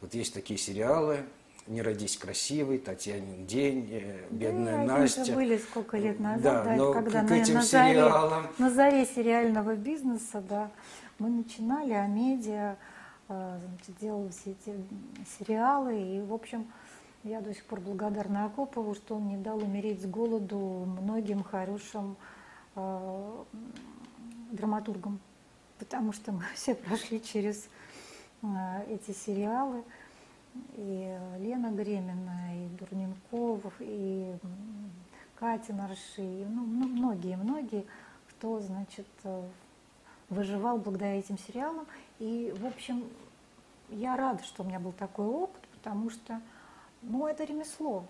Вот 0.01 0.13
есть 0.13 0.33
такие 0.33 0.59
сериалы 0.59 1.23
«Не 1.67 1.81
родись 1.81 2.17
красивый», 2.17 2.77
«Татьянин 2.77 3.45
день», 3.45 3.89
э, 3.91 4.27
«Бедная 4.29 4.85
да, 4.85 4.99
Настя». 4.99 5.33
Были 5.33 5.57
сколько 5.57 5.97
лет 5.97 6.19
назад, 6.19 6.41
да, 6.43 6.63
да, 6.63 6.75
но 6.75 6.93
когда 6.93 7.23
к 7.23 7.29
на, 7.29 7.33
этим 7.33 7.55
на, 7.55 7.63
сериалам... 7.63 8.43
заре, 8.43 8.53
на 8.57 8.69
заре 8.69 9.05
сериального 9.05 9.75
бизнеса, 9.75 10.41
да, 10.47 10.71
мы 11.19 11.29
начинали, 11.29 11.93
а 11.93 12.05
медиа 12.07 12.77
э, 13.27 13.59
значит, 13.59 13.97
делал 13.99 14.29
все 14.29 14.51
эти 14.51 14.75
сериалы, 15.37 15.99
и, 15.99 16.21
в 16.21 16.33
общем, 16.33 16.67
я 17.23 17.41
до 17.41 17.53
сих 17.53 17.65
пор 17.65 17.81
благодарна 17.81 18.45
Акопову, 18.45 18.95
что 18.95 19.15
он 19.15 19.27
не 19.27 19.37
дал 19.37 19.57
умереть 19.57 20.01
с 20.01 20.05
голоду 20.05 20.57
многим 21.01 21.43
хорошим 21.43 22.15
э, 22.75 23.43
драматургам, 24.51 25.19
потому 25.79 26.13
что 26.13 26.31
мы 26.31 26.43
все 26.55 26.75
прошли 26.75 27.21
через 27.21 27.67
эти 28.87 29.11
сериалы. 29.11 29.83
И 30.73 31.19
Лена 31.39 31.71
Гремина, 31.71 32.65
и 32.65 32.67
Дурненков, 32.79 33.73
и 33.79 34.35
Катя 35.35 35.73
Нарши, 35.73 36.23
и 36.23 36.45
ну, 36.45 36.65
многие-многие, 36.65 37.85
кто, 38.29 38.59
значит, 38.59 39.07
э, 39.23 39.47
выживал 40.29 40.79
благодаря 40.79 41.19
этим 41.19 41.37
сериалам. 41.37 41.85
И, 42.17 42.53
в 42.57 42.65
общем, 42.65 43.03
я 43.89 44.17
рада, 44.17 44.43
что 44.43 44.63
у 44.63 44.65
меня 44.65 44.79
был 44.79 44.93
такой 44.93 45.27
опыт, 45.27 45.61
потому 45.73 46.09
что, 46.09 46.41
ну, 47.03 47.27
это 47.27 47.43
ремесло. 47.43 48.03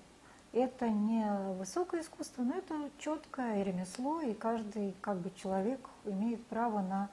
Это 0.53 0.89
не 0.89 1.29
высокое 1.57 2.01
искусство, 2.01 2.43
но 2.43 2.55
это 2.55 2.89
четкое 2.97 3.63
ремесло, 3.63 4.21
и 4.21 4.33
каждый 4.33 4.95
как 5.01 5.17
бы 5.17 5.31
человек 5.35 5.81
имеет 6.05 6.45
право 6.47 6.81
на 6.81 7.09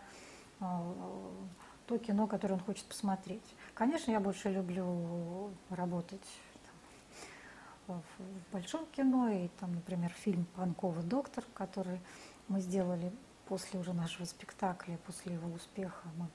э, 0.61 0.65
то 1.87 1.99
кино, 1.99 2.27
которое 2.27 2.55
он 2.55 2.61
хочет 2.61 2.85
посмотреть. 2.87 3.45
Конечно, 3.75 4.11
я 4.11 4.21
больше 4.21 4.51
люблю 4.51 5.51
работать 5.71 6.27
там, 7.87 8.03
в 8.19 8.53
большом 8.53 8.87
кино, 8.87 9.29
и 9.29 9.49
там, 9.61 9.75
например, 9.75 10.11
фильм 10.11 10.47
Панкова 10.57 11.03
«Доктор», 11.03 11.45
который 11.55 12.01
мы 12.49 12.61
сделали 12.61 13.13
после 13.47 13.79
уже 13.79 13.93
нашего 13.93 14.25
спектакля, 14.25 14.99
после 15.07 15.35
его 15.35 15.53
успеха. 15.53 16.09
Мы 16.17 16.27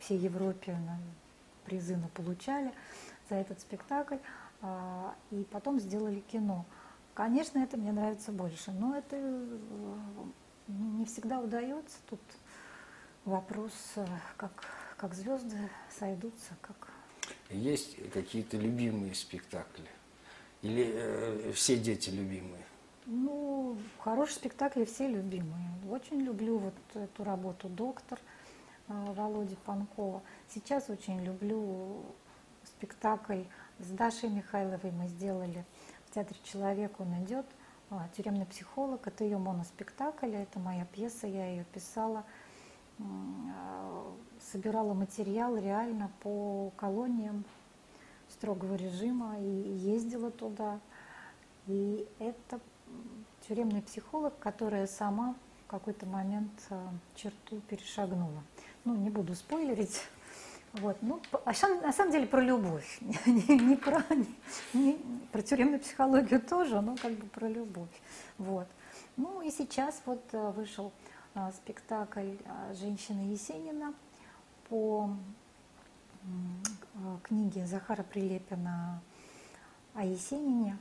всей 0.00 0.18
Европе 0.18 0.76
призы 1.64 1.96
на 1.96 2.08
получали 2.08 2.72
за 3.28 3.36
этот 3.36 3.60
спектакль, 3.60 4.16
а, 4.60 5.14
и 5.30 5.44
потом 5.50 5.78
сделали 5.78 6.20
кино. 6.20 6.64
Конечно, 7.14 7.58
это 7.58 7.76
мне 7.76 7.92
нравится 7.92 8.32
больше, 8.32 8.70
но 8.72 8.96
это 8.96 9.16
э, 9.16 9.96
не 10.68 11.04
всегда 11.04 11.40
удается. 11.40 11.98
Тут 12.08 12.20
вопрос, 13.28 13.72
э, 13.96 14.06
как, 14.36 14.64
как 14.96 15.14
звезды 15.14 15.56
сойдутся, 15.90 16.54
как... 16.60 16.88
Есть 17.50 17.96
какие-то 18.10 18.56
любимые 18.56 19.14
спектакли? 19.14 19.86
Или 20.62 20.90
э, 20.92 21.52
все 21.52 21.76
дети 21.76 22.10
любимые? 22.10 22.64
Ну, 23.06 23.78
хорошие 24.00 24.36
спектакли 24.36 24.84
все 24.84 25.06
любимые. 25.06 25.68
Очень 25.88 26.20
люблю 26.20 26.58
вот 26.58 26.74
эту 26.94 27.24
работу 27.24 27.68
«Доктор» 27.68 28.18
э, 28.88 29.12
Володи 29.12 29.56
Панкова. 29.64 30.22
Сейчас 30.48 30.90
очень 30.90 31.22
люблю 31.22 32.02
спектакль 32.64 33.42
с 33.78 33.90
Дашей 33.90 34.28
Михайловой 34.28 34.90
мы 34.90 35.06
сделали 35.08 35.64
в 36.06 36.14
Театре 36.14 36.38
«Человек 36.42 36.98
он 36.98 37.24
идет». 37.24 37.46
А, 37.90 38.06
Тюремный 38.14 38.44
психолог, 38.44 39.06
это 39.06 39.24
ее 39.24 39.38
моноспектакль, 39.38 40.34
это 40.34 40.58
моя 40.58 40.84
пьеса, 40.84 41.26
я 41.26 41.46
ее 41.48 41.64
писала– 41.72 42.24
собирала 44.52 44.94
материал 44.94 45.56
реально 45.56 46.10
по 46.20 46.72
колониям 46.76 47.44
строгого 48.28 48.74
режима 48.74 49.38
и 49.38 49.44
ездила 49.44 50.30
туда. 50.30 50.80
И 51.66 52.06
это 52.18 52.60
тюремный 53.46 53.82
психолог, 53.82 54.38
которая 54.38 54.86
сама 54.86 55.34
какой-то 55.68 56.06
момент 56.06 56.50
э, 56.70 56.88
черту 57.14 57.60
перешагнула. 57.68 58.42
Ну, 58.84 58.96
не 58.96 59.10
буду 59.10 59.34
спойлерить. 59.34 60.02
Вот. 60.74 60.96
Ну, 61.02 61.20
а 61.44 61.52
на 61.82 61.92
самом 61.92 62.10
деле 62.10 62.26
про 62.26 62.40
любовь. 62.40 62.98
не, 63.26 63.58
не, 63.58 63.76
про, 63.76 64.02
не, 64.10 64.26
не, 64.72 64.98
про 65.30 65.42
тюремную 65.42 65.80
психологию 65.80 66.40
тоже, 66.40 66.80
но 66.80 66.96
как 66.96 67.12
бы 67.12 67.26
про 67.26 67.48
любовь. 67.48 68.02
Вот. 68.38 68.66
Ну 69.16 69.42
и 69.42 69.50
сейчас 69.50 70.00
вот 70.06 70.22
э, 70.32 70.50
вышел 70.52 70.86
а, 70.86 70.92
спектакль 71.52 72.36
а, 72.46 72.74
«Женщина 72.74 73.20
Есенина» 73.20 73.94
по 74.68 75.10
а, 76.24 77.18
книге 77.22 77.66
Захара 77.66 78.02
Прилепина 78.02 79.00
о 79.94 80.04
Есенине. 80.04 80.78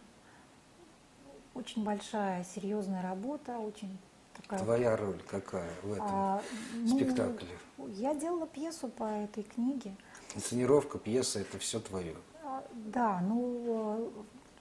Очень 1.54 1.84
большая, 1.84 2.44
серьезная 2.44 3.02
работа, 3.02 3.58
очень 3.58 3.98
такая... 4.34 4.60
Твоя 4.60 4.96
роль 4.96 5.22
какая 5.28 5.70
в 5.84 5.94
этом 5.94 6.08
а, 6.08 6.42
ну, 6.74 6.96
спектакле? 6.98 7.50
Я 7.88 8.14
делала 8.14 8.46
пьесу 8.48 8.90
по 8.90 9.06
этой 9.06 9.44
книге. 9.44 9.96
Инсценировка, 10.36 11.00
пьеса– 11.00 11.40
это 11.42 11.58
все 11.58 11.80
твое? 11.80 12.16
А, 12.44 12.64
да, 12.74 13.22
ну, 13.22 14.12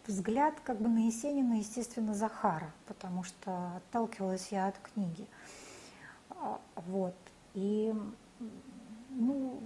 взгляд 0.06 0.54
как 0.64 0.80
бы 0.80 0.88
на 0.88 1.06
Есенина, 1.06 1.54
естественно, 1.54 2.14
Захара, 2.14 2.72
потому 2.86 3.24
что 3.24 3.76
отталкивалась 3.76 4.48
я 4.50 4.68
от 4.68 4.78
книги. 4.78 5.26
А, 5.26 5.65
вот. 6.74 7.14
И, 7.54 7.94
ну, 9.10 9.60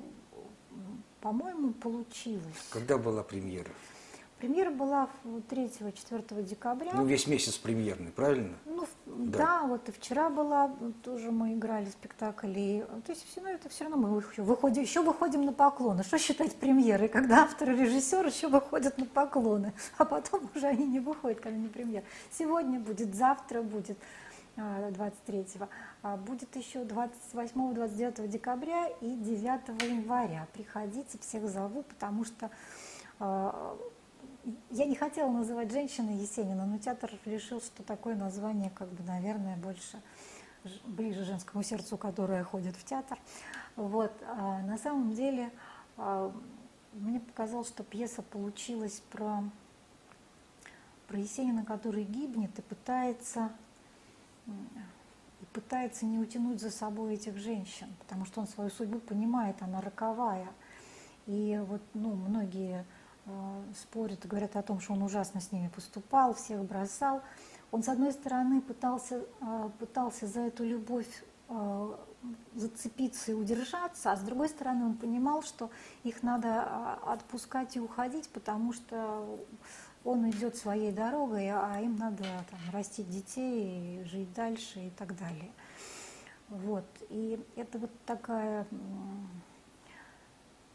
по-моему, 1.21 1.73
получилось. 1.73 2.69
Когда 2.71 2.99
была 2.99 3.23
премьера? 3.23 3.71
Премьера 4.39 4.71
была 4.71 5.11
3-4 5.51 6.43
декабря. 6.45 6.93
Ну, 6.95 7.05
весь 7.05 7.27
месяц 7.27 7.59
премьерный, 7.59 8.11
правильно? 8.11 8.57
Ну, 8.65 8.87
да, 9.05 9.39
да 9.39 9.67
вот 9.67 9.87
и 9.91 9.93
вчера 9.93 10.31
была, 10.31 10.75
тоже 11.03 11.31
мы 11.31 11.53
играли 11.53 11.91
спектакль. 11.91 12.55
И, 12.57 12.85
то 13.05 13.13
есть 13.13 13.27
все 13.31 13.43
равно 13.43 13.55
это 13.55 13.69
все 13.69 13.85
равно 13.85 13.99
мы 13.99 14.23
выходим, 14.39 14.81
еще 14.81 15.03
выходим 15.03 15.45
на 15.45 15.53
поклоны. 15.53 16.05
Что 16.05 16.17
считать 16.17 16.57
премьерой, 16.57 17.09
когда 17.09 17.43
автор 17.43 17.73
и 17.73 17.77
режиссер 17.77 18.27
еще 18.27 18.49
выходят 18.49 18.97
на 18.97 19.05
поклоны, 19.05 19.75
а 19.99 20.07
потом 20.07 20.49
уже 20.55 20.69
они 20.69 20.87
не 20.87 21.01
выходят, 21.01 21.41
когда 21.41 21.59
не 21.59 21.69
премьер. 21.69 22.03
Сегодня 22.31 22.81
будет, 22.81 23.15
завтра 23.15 23.61
будет. 23.61 23.99
23-го, 24.57 25.69
а, 26.03 26.17
будет 26.17 26.55
еще 26.57 26.85
28-29 26.85 28.29
декабря 28.29 28.89
и 29.01 29.17
9 29.17 29.83
января. 29.83 30.47
Приходите, 30.53 31.19
всех 31.19 31.49
зову, 31.49 31.83
потому 31.83 32.25
что 32.25 32.51
а, 33.19 33.77
я 34.71 34.87
не 34.87 34.95
хотела 34.95 35.31
называть 35.31 35.71
женщиной 35.71 36.15
Есенина, 36.15 36.67
но 36.67 36.79
театр 36.79 37.11
решил, 37.27 37.61
что 37.61 37.83
такое 37.83 38.15
название, 38.15 38.71
как 38.71 38.89
бы, 38.89 39.03
наверное, 39.05 39.57
больше 39.57 40.01
ближе 40.85 41.25
женскому 41.25 41.63
сердцу, 41.63 41.97
которое 41.97 42.45
ходит 42.45 42.77
в 42.77 42.85
театр. 42.85 43.19
Вот. 43.77 44.13
А 44.27 44.61
на 44.63 44.79
самом 44.79 45.15
деле 45.15 45.51
а, 45.97 46.33
мне 46.93 47.21
показалось, 47.21 47.69
что 47.69 47.85
пьеса 47.85 48.23
получилась 48.23 49.03
про, 49.11 49.45
про 51.07 51.19
Есенина, 51.19 51.65
который 51.65 52.05
гибнет 52.05 52.59
и 52.59 52.63
пытается, 52.63 53.51
и 55.41 55.45
пытается 55.53 56.07
не 56.07 56.19
утянуть 56.19 56.61
за 56.61 56.71
собой 56.71 57.15
этих 57.15 57.37
женщин, 57.37 57.89
потому 58.01 58.25
что 58.25 58.41
он 58.41 58.47
свою 58.47 58.71
судьбу 58.71 58.99
понимает, 58.99 59.57
она 59.61 59.81
роковая. 59.81 60.49
И 61.27 61.61
вот 61.67 61.83
ну, 61.95 62.15
многие 62.15 62.85
Э, 63.27 63.63
спорят 63.81 64.27
говорят 64.27 64.57
о 64.57 64.63
том, 64.63 64.81
что 64.81 64.95
он 64.95 65.03
ужасно 65.03 65.41
с 65.41 65.53
ними 65.53 65.69
поступал, 65.69 66.35
всех 66.35 66.65
бросал. 66.65 67.23
Он, 67.71 67.83
с 67.83 67.89
одной 67.89 68.13
стороны, 68.13 68.61
пытался, 68.61 69.25
э, 69.41 69.71
пытался 69.79 70.27
за 70.27 70.41
эту 70.41 70.65
любовь 70.65 71.25
э, 71.49 71.95
зацепиться 72.55 73.33
и 73.33 73.35
удержаться, 73.35 74.13
а 74.13 74.17
с 74.17 74.21
другой 74.21 74.49
стороны 74.49 74.85
он 74.85 74.95
понимал, 74.95 75.43
что 75.43 75.71
их 76.03 76.23
надо 76.23 76.95
отпускать 77.07 77.77
и 77.77 77.81
уходить, 77.81 78.29
потому 78.29 78.73
что 78.73 79.39
он 80.05 80.29
идет 80.31 80.57
своей 80.57 80.93
дорогой, 80.93 81.49
а 81.51 81.81
им 81.81 81.97
надо 81.97 82.25
там, 82.51 82.61
растить 82.73 83.09
детей, 83.09 84.03
жить 84.05 84.33
дальше 84.33 84.87
и 84.87 84.91
так 84.91 85.17
далее. 85.17 85.51
Вот. 86.49 86.87
И 87.11 87.39
это 87.57 87.79
вот 87.79 87.91
такая 88.07 88.67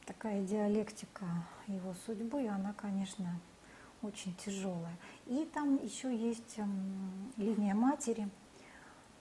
такая 0.06 0.44
диалектика 0.44 1.26
его 1.68 1.94
судьбы, 2.06 2.48
она, 2.48 2.74
конечно, 2.74 3.40
очень 4.02 4.36
тяжелая. 4.36 4.96
И 5.26 5.50
там 5.54 5.84
еще 5.84 6.16
есть 6.16 6.58
эм, 6.58 7.34
линия 7.38 7.74
матери. 7.74 8.30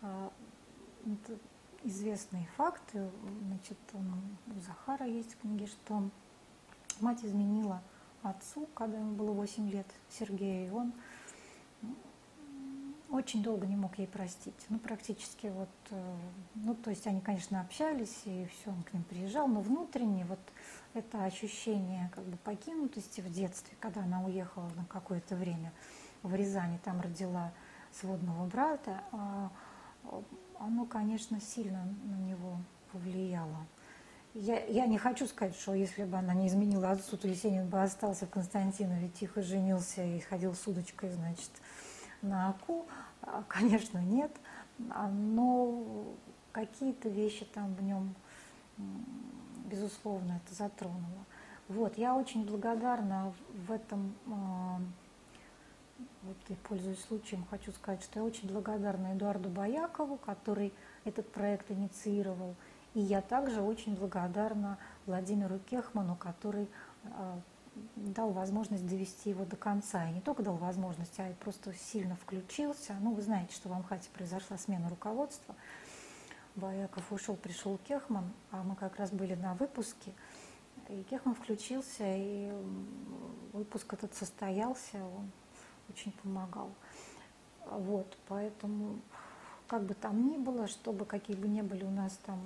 А, 0.03 0.31
это 1.07 1.39
известный 1.85 2.47
факт, 2.57 2.83
значит, 2.93 3.79
у 3.95 4.61
Захара 4.61 5.07
есть 5.07 5.35
в 5.35 5.41
книге, 5.41 5.67
что 5.67 6.11
мать 7.01 7.25
изменила 7.25 7.83
отцу, 8.25 8.67
когда 8.75 8.99
ему 8.99 9.15
было 9.15 9.33
8 9.33 9.71
лет, 9.71 9.87
Сергею, 10.09 10.67
и 10.67 10.71
он 10.71 10.93
очень 13.11 13.43
долго 13.43 13.67
не 13.67 13.77
мог 13.77 13.97
ей 13.99 14.09
простить. 14.09 14.55
Ну, 14.69 14.79
практически 14.79 15.47
вот, 15.47 15.69
э, 15.91 16.17
ну, 16.57 16.75
то 16.75 16.91
есть 16.91 17.07
они, 17.07 17.21
конечно, 17.21 17.61
общались, 17.61 18.23
и 18.25 18.47
все, 18.47 18.71
он 18.71 18.83
к 18.83 18.93
ним 18.93 19.05
приезжал, 19.05 19.47
но 19.47 19.61
внутренне 19.61 20.25
вот 20.25 20.41
это 20.95 21.25
ощущение 21.25 22.11
как 22.15 22.25
бы 22.25 22.37
покинутости 22.39 23.21
в 23.21 23.31
детстве, 23.31 23.77
когда 23.79 24.03
она 24.03 24.25
уехала 24.25 24.69
на 24.77 24.85
какое-то 24.87 25.37
время 25.37 25.73
в 26.23 26.35
Рязани, 26.35 26.79
там 26.85 27.01
родила 27.01 27.53
сводного 27.93 28.47
брата, 28.47 29.03
а, 29.13 29.51
оно, 30.59 30.85
конечно, 30.87 31.41
сильно 31.41 31.85
на 32.05 32.17
него 32.17 32.57
повлияло. 32.93 33.67
Я, 34.35 34.65
я 34.65 34.87
не 34.87 34.99
хочу 34.99 35.29
сказать, 35.29 35.55
что 35.55 35.75
если 35.75 36.03
бы 36.03 36.17
она 36.17 36.35
не 36.35 36.49
изменила 36.49 36.91
отцу, 36.91 37.17
то 37.17 37.29
Есенин 37.29 37.69
бы 37.69 37.81
остался 37.81 38.27
в 38.27 38.31
Константинове, 38.31 39.09
тихо 39.09 39.43
женился 39.43 40.03
и 40.03 40.19
ходил 40.19 40.55
с 40.55 40.67
удочкой, 40.67 41.11
значит, 41.11 41.51
на 42.21 42.49
Аку. 42.49 42.85
А, 43.23 43.45
конечно, 43.47 43.99
нет. 43.99 44.33
А, 44.91 45.09
но 45.09 46.17
какие-то 46.51 47.09
вещи 47.09 47.45
там 47.45 47.75
в 47.75 47.83
нем, 47.85 48.13
безусловно, 49.71 50.41
это 50.45 50.55
затронуло. 50.55 51.25
Вот, 51.69 51.97
я 51.97 52.17
очень 52.17 52.45
благодарна 52.45 53.33
в 53.55 53.71
этом, 53.71 54.17
а, 54.27 54.81
вот 56.23 56.37
и 56.49 56.55
пользуясь 56.69 57.01
случаем, 57.05 57.47
хочу 57.49 57.71
сказать, 57.71 58.03
что 58.03 58.19
я 58.19 58.25
очень 58.25 58.49
благодарна 58.49 59.15
Эдуарду 59.15 59.49
Боякову, 59.49 60.17
который 60.17 60.73
этот 61.05 61.31
проект 61.31 61.71
инициировал. 61.71 62.57
И 62.95 63.01
я 63.01 63.21
также 63.21 63.61
очень 63.61 63.97
благодарна 63.97 64.79
Владимиру 65.07 65.59
Кехману, 65.59 66.17
который 66.17 66.69
дал 67.97 68.31
возможность 68.31 68.87
довести 68.87 69.31
его 69.31 69.45
до 69.45 69.57
конца. 69.57 70.09
И 70.09 70.13
не 70.13 70.21
только 70.21 70.43
дал 70.43 70.55
возможность, 70.55 71.19
а 71.19 71.29
и 71.29 71.35
просто 71.35 71.75
сильно 71.75 72.15
включился. 72.17 72.95
Ну, 73.01 73.13
вы 73.13 73.23
знаете, 73.23 73.55
что 73.55 73.69
в 73.69 73.73
Амхате 73.73 74.09
произошла 74.11 74.57
смена 74.59 74.89
руководства. 74.89 75.55
Бояков 76.55 77.11
ушел, 77.11 77.35
пришел 77.35 77.79
Кехман, 77.79 78.33
а 78.53 78.63
мы 78.63 78.77
как 78.77 78.97
раз 78.97 79.11
были 79.11 79.35
на 79.35 79.55
выпуске. 79.55 80.13
И 80.89 81.03
Кехман 81.11 81.35
включился, 81.35 82.05
и 82.07 82.53
выпуск 83.53 83.93
этот 83.93 84.15
состоялся, 84.15 84.99
он 84.99 85.31
очень 85.89 86.13
помогал. 86.13 86.71
Вот, 87.69 88.17
поэтому, 88.29 89.01
как 89.67 89.83
бы 89.83 89.95
там 89.95 90.29
ни 90.31 90.37
было, 90.37 90.69
чтобы 90.69 91.07
какие 91.07 91.37
бы 91.37 91.49
ни 91.49 91.63
были 91.63 91.85
у 91.85 91.91
нас 91.91 92.17
там 92.25 92.39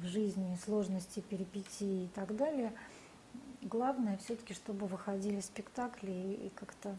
в 0.00 0.06
жизни 0.06 0.58
сложности, 0.64 1.20
перипетии 1.20 2.04
и 2.04 2.08
так 2.08 2.36
далее– 2.36 2.72
главное 3.66 4.16
все-таки, 4.18 4.54
чтобы 4.54 4.86
выходили 4.86 5.40
спектакли 5.40 6.10
и, 6.10 6.46
и 6.46 6.50
как-то 6.50 6.96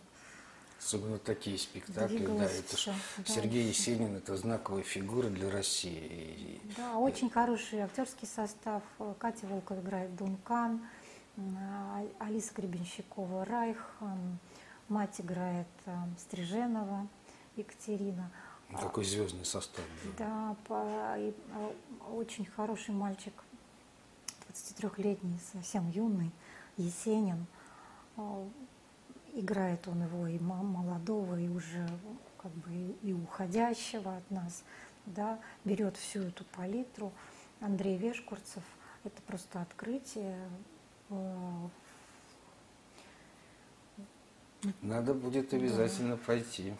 Особенно 0.79 1.17
такие 1.17 1.57
спектакли, 1.57 2.23
да, 2.23 2.43
это 2.43 2.77
ж 2.77 2.89
да. 3.17 3.23
Сергей 3.25 3.67
Есенин, 3.67 4.15
это 4.15 4.37
знаковая 4.37 4.83
фигура 4.83 5.27
для 5.27 5.49
России. 5.49 6.61
Да, 6.77 6.99
очень 6.99 7.31
хороший 7.31 7.79
актерский 7.79 8.27
состав. 8.27 8.83
Катя 9.17 9.47
Волков 9.47 9.79
играет 9.79 10.15
Дункан, 10.15 10.85
а, 11.35 12.05
Алиса 12.19 12.53
Гребенщикова 12.53 13.43
Райх, 13.45 13.91
мать 14.87 15.19
играет 15.19 15.67
Стриженова 16.19 17.07
Екатерина. 17.55 18.31
Какой 18.71 19.05
звездный 19.05 19.45
состав. 19.45 19.85
Да, 20.17 20.55
по, 20.67 21.15
и, 21.17 21.33
а, 21.53 21.73
очень 22.13 22.45
хороший 22.45 22.93
мальчик, 22.93 23.33
23-летний, 24.49 25.39
совсем 25.53 25.89
юный. 25.89 26.31
Есенин. 26.75 27.45
А, 28.17 28.47
играет 29.33 29.87
он 29.87 30.03
его 30.03 30.27
и 30.27 30.39
молодого, 30.39 31.39
и 31.39 31.47
уже 31.47 31.87
как 32.37 32.51
бы 32.51 32.95
и 33.01 33.13
уходящего 33.13 34.17
от 34.17 34.31
нас, 34.31 34.63
да, 35.05 35.39
берет 35.63 35.97
всю 35.97 36.21
эту 36.21 36.43
палитру. 36.45 37.11
Андрей 37.59 37.97
Вешкурцев– 37.97 38.63
это 39.03 39.21
просто 39.23 39.61
открытие. 39.61 40.37
Надо 44.81 45.13
будет 45.13 45.53
обязательно 45.53 46.17
да. 46.17 46.23
пойти. 46.25 46.73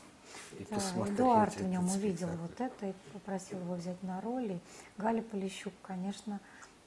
И 0.60 0.64
Да, 0.70 0.76
посмотреть 0.76 1.16
Эдуард 1.16 1.56
в 1.56 1.68
нем 1.68 1.88
увидел 1.88 2.28
спектакль. 2.28 2.38
вот 2.42 2.62
это 2.62 2.88
и 2.88 2.94
попросил 3.14 3.60
его 3.60 3.74
взять 3.76 4.02
на 4.04 4.22
роль. 4.22 4.54
И 4.54 4.60
Галя 4.98 5.22
Полищук, 5.22 5.74
конечно, 5.82 6.40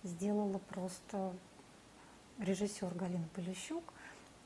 сделала 0.03 0.59
просто 0.59 1.33
режиссер 2.39 2.93
Галина 2.95 3.29
Полищук. 3.35 3.85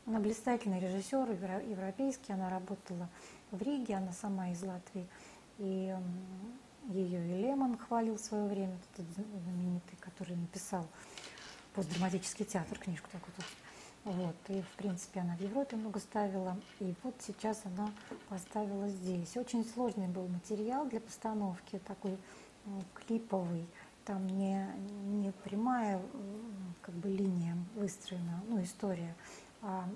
Она 0.06 0.18
блистательный 0.20 0.80
режиссер, 0.80 1.30
евро- 1.30 1.62
европейский. 1.62 2.32
Она 2.32 2.50
работала 2.50 3.08
в 3.50 3.62
Риге, 3.62 3.94
она 3.96 4.12
сама 4.12 4.50
из 4.50 4.62
Латвии. 4.62 5.06
И 5.58 5.94
ее 6.90 7.38
и 7.38 7.42
Лемон 7.42 7.78
хвалил 7.78 8.16
в 8.16 8.20
свое 8.20 8.46
время, 8.46 8.76
этот 8.92 9.06
знаменитый, 9.16 9.96
который 10.00 10.36
написал 10.36 10.86
постдраматический 11.74 12.44
театр, 12.44 12.78
книжку 12.78 13.08
такую. 13.10 13.32
Вот. 14.04 14.36
И, 14.48 14.60
в 14.60 14.76
принципе, 14.76 15.20
она 15.20 15.34
в 15.36 15.40
Европе 15.40 15.76
много 15.76 15.98
ставила, 15.98 16.56
и 16.80 16.94
вот 17.02 17.14
сейчас 17.20 17.62
она 17.64 17.90
поставила 18.28 18.88
здесь. 18.88 19.36
Очень 19.36 19.64
сложный 19.64 20.08
был 20.08 20.28
материал 20.28 20.86
для 20.86 21.00
постановки, 21.00 21.80
такой 21.86 22.18
м, 22.66 22.84
клиповый, 22.94 23.66
там 24.04 24.26
не, 24.26 24.68
не 25.06 25.32
прямая 25.32 26.00
как 26.82 26.94
бы 26.96 27.08
линия 27.08 27.56
выстроена, 27.76 28.42
ну, 28.48 28.62
история, 28.62 29.14
а 29.62 29.88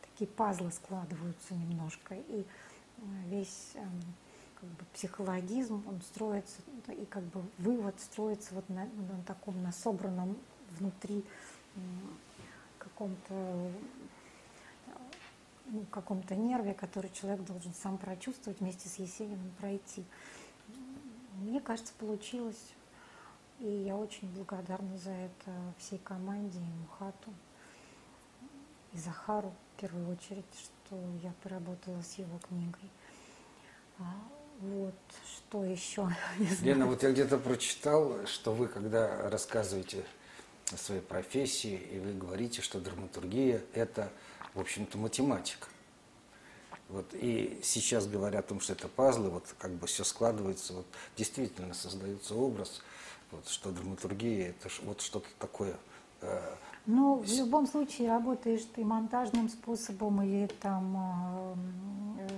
такие 0.00 0.28
пазлы 0.28 0.70
складываются 0.72 1.54
немножко, 1.54 2.14
и 2.14 2.40
э, 2.40 3.02
весь 3.26 3.72
эм, 3.74 4.00
как 4.58 4.68
бы 4.70 4.84
психологизм, 4.94 5.82
он 5.86 6.00
строится, 6.00 6.62
и 6.88 7.04
как 7.04 7.22
бы 7.24 7.42
вывод 7.58 8.00
строится 8.00 8.54
вот 8.54 8.66
на, 8.70 8.84
на 8.84 9.22
таком, 9.26 9.62
на 9.62 9.72
собранном 9.72 10.38
внутри 10.78 11.22
каком-то 12.92 13.34
ну, 15.66 15.84
каком-то 15.90 16.34
нерве, 16.34 16.74
который 16.74 17.10
человек 17.10 17.44
должен 17.44 17.72
сам 17.72 17.96
прочувствовать, 17.96 18.60
вместе 18.60 18.88
с 18.88 18.98
Есениным 18.98 19.52
пройти. 19.58 20.04
Мне 21.40 21.60
кажется, 21.60 21.92
получилось. 21.98 22.74
И 23.58 23.66
я 23.66 23.96
очень 23.96 24.28
благодарна 24.34 24.98
за 24.98 25.10
это 25.10 25.52
всей 25.78 25.98
команде 25.98 26.58
и 26.58 26.80
Мухату, 26.80 27.32
и 28.92 28.98
Захару 28.98 29.52
в 29.76 29.80
первую 29.80 30.10
очередь, 30.10 30.44
что 30.52 30.96
я 31.22 31.32
поработала 31.42 32.02
с 32.02 32.18
его 32.18 32.38
книгой. 32.38 32.90
А, 33.98 34.14
вот, 34.60 34.94
что 35.24 35.64
еще? 35.64 36.08
Лена, 36.62 36.86
вот 36.86 37.04
я 37.04 37.12
где-то 37.12 37.38
прочитал, 37.38 38.26
что 38.26 38.52
вы, 38.52 38.66
когда 38.66 39.30
рассказываете 39.30 40.04
своей 40.78 41.00
профессии, 41.00 41.80
и 41.92 41.98
вы 41.98 42.12
говорите, 42.14 42.62
что 42.62 42.80
драматургия– 42.80 43.62
это, 43.74 44.10
в 44.54 44.60
общем-то, 44.60 44.98
математика. 44.98 45.68
Вот, 46.88 47.06
и 47.14 47.58
сейчас 47.62 48.06
говорят 48.06 48.44
о 48.44 48.48
том, 48.48 48.60
что 48.60 48.74
это 48.74 48.86
пазлы, 48.86 49.30
вот 49.30 49.54
как 49.58 49.70
бы 49.72 49.86
все 49.86 50.04
складывается, 50.04 50.74
вот 50.74 50.86
действительно 51.16 51.72
создается 51.72 52.34
образ, 52.34 52.82
вот, 53.30 53.48
что 53.48 53.70
драматургия– 53.70 54.50
это 54.60 54.68
вот 54.82 55.00
что-то 55.00 55.28
такое 55.38 55.74
э, 56.20 56.54
Ну, 56.84 57.16
в 57.16 57.32
любом 57.32 57.66
случае, 57.66 58.08
работаешь 58.10 58.66
ты 58.74 58.84
монтажным 58.84 59.48
способом 59.48 60.22
или 60.22 60.48
там 60.60 61.56
э, 62.18 62.28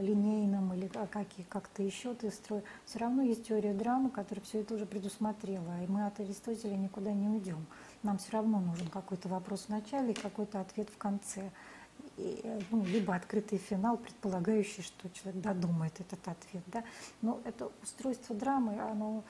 линейным, 0.00 0.72
или 0.74 0.88
как, 0.88 1.10
как- 1.10 1.26
как-то 1.48 1.82
еще 1.82 2.14
ты 2.14 2.30
строишь. 2.30 2.64
Все 2.84 2.98
равно 2.98 3.22
есть 3.22 3.46
теория 3.46 3.74
драмы, 3.74 4.10
которая 4.10 4.44
все 4.44 4.60
это 4.60 4.74
уже 4.74 4.86
предусмотрела. 4.86 5.82
И 5.82 5.86
мы 5.86 6.06
от 6.06 6.18
Аристотеля 6.20 6.76
никуда 6.76 7.12
не 7.12 7.28
уйдем. 7.28 7.64
Нам 8.02 8.18
все 8.18 8.32
равно 8.32 8.60
нужен 8.60 8.88
какой-то 8.88 9.28
вопрос 9.28 9.66
в 9.66 9.68
начале 9.68 10.12
и 10.12 10.14
какой-то 10.14 10.60
ответ 10.60 10.88
в 10.90 10.98
конце. 10.98 11.50
И, 12.16 12.42
ну, 12.70 12.84
либо 12.84 13.14
открытый 13.14 13.58
финал, 13.58 13.96
предполагающий, 13.96 14.82
что 14.82 15.08
человек 15.10 15.42
додумает 15.42 16.00
этот 16.00 16.26
ответ. 16.26 16.62
Да? 16.66 16.84
Но 17.22 17.40
это 17.44 17.70
устройство 17.82 18.34
драмы, 18.34 18.78
оно 18.80 19.22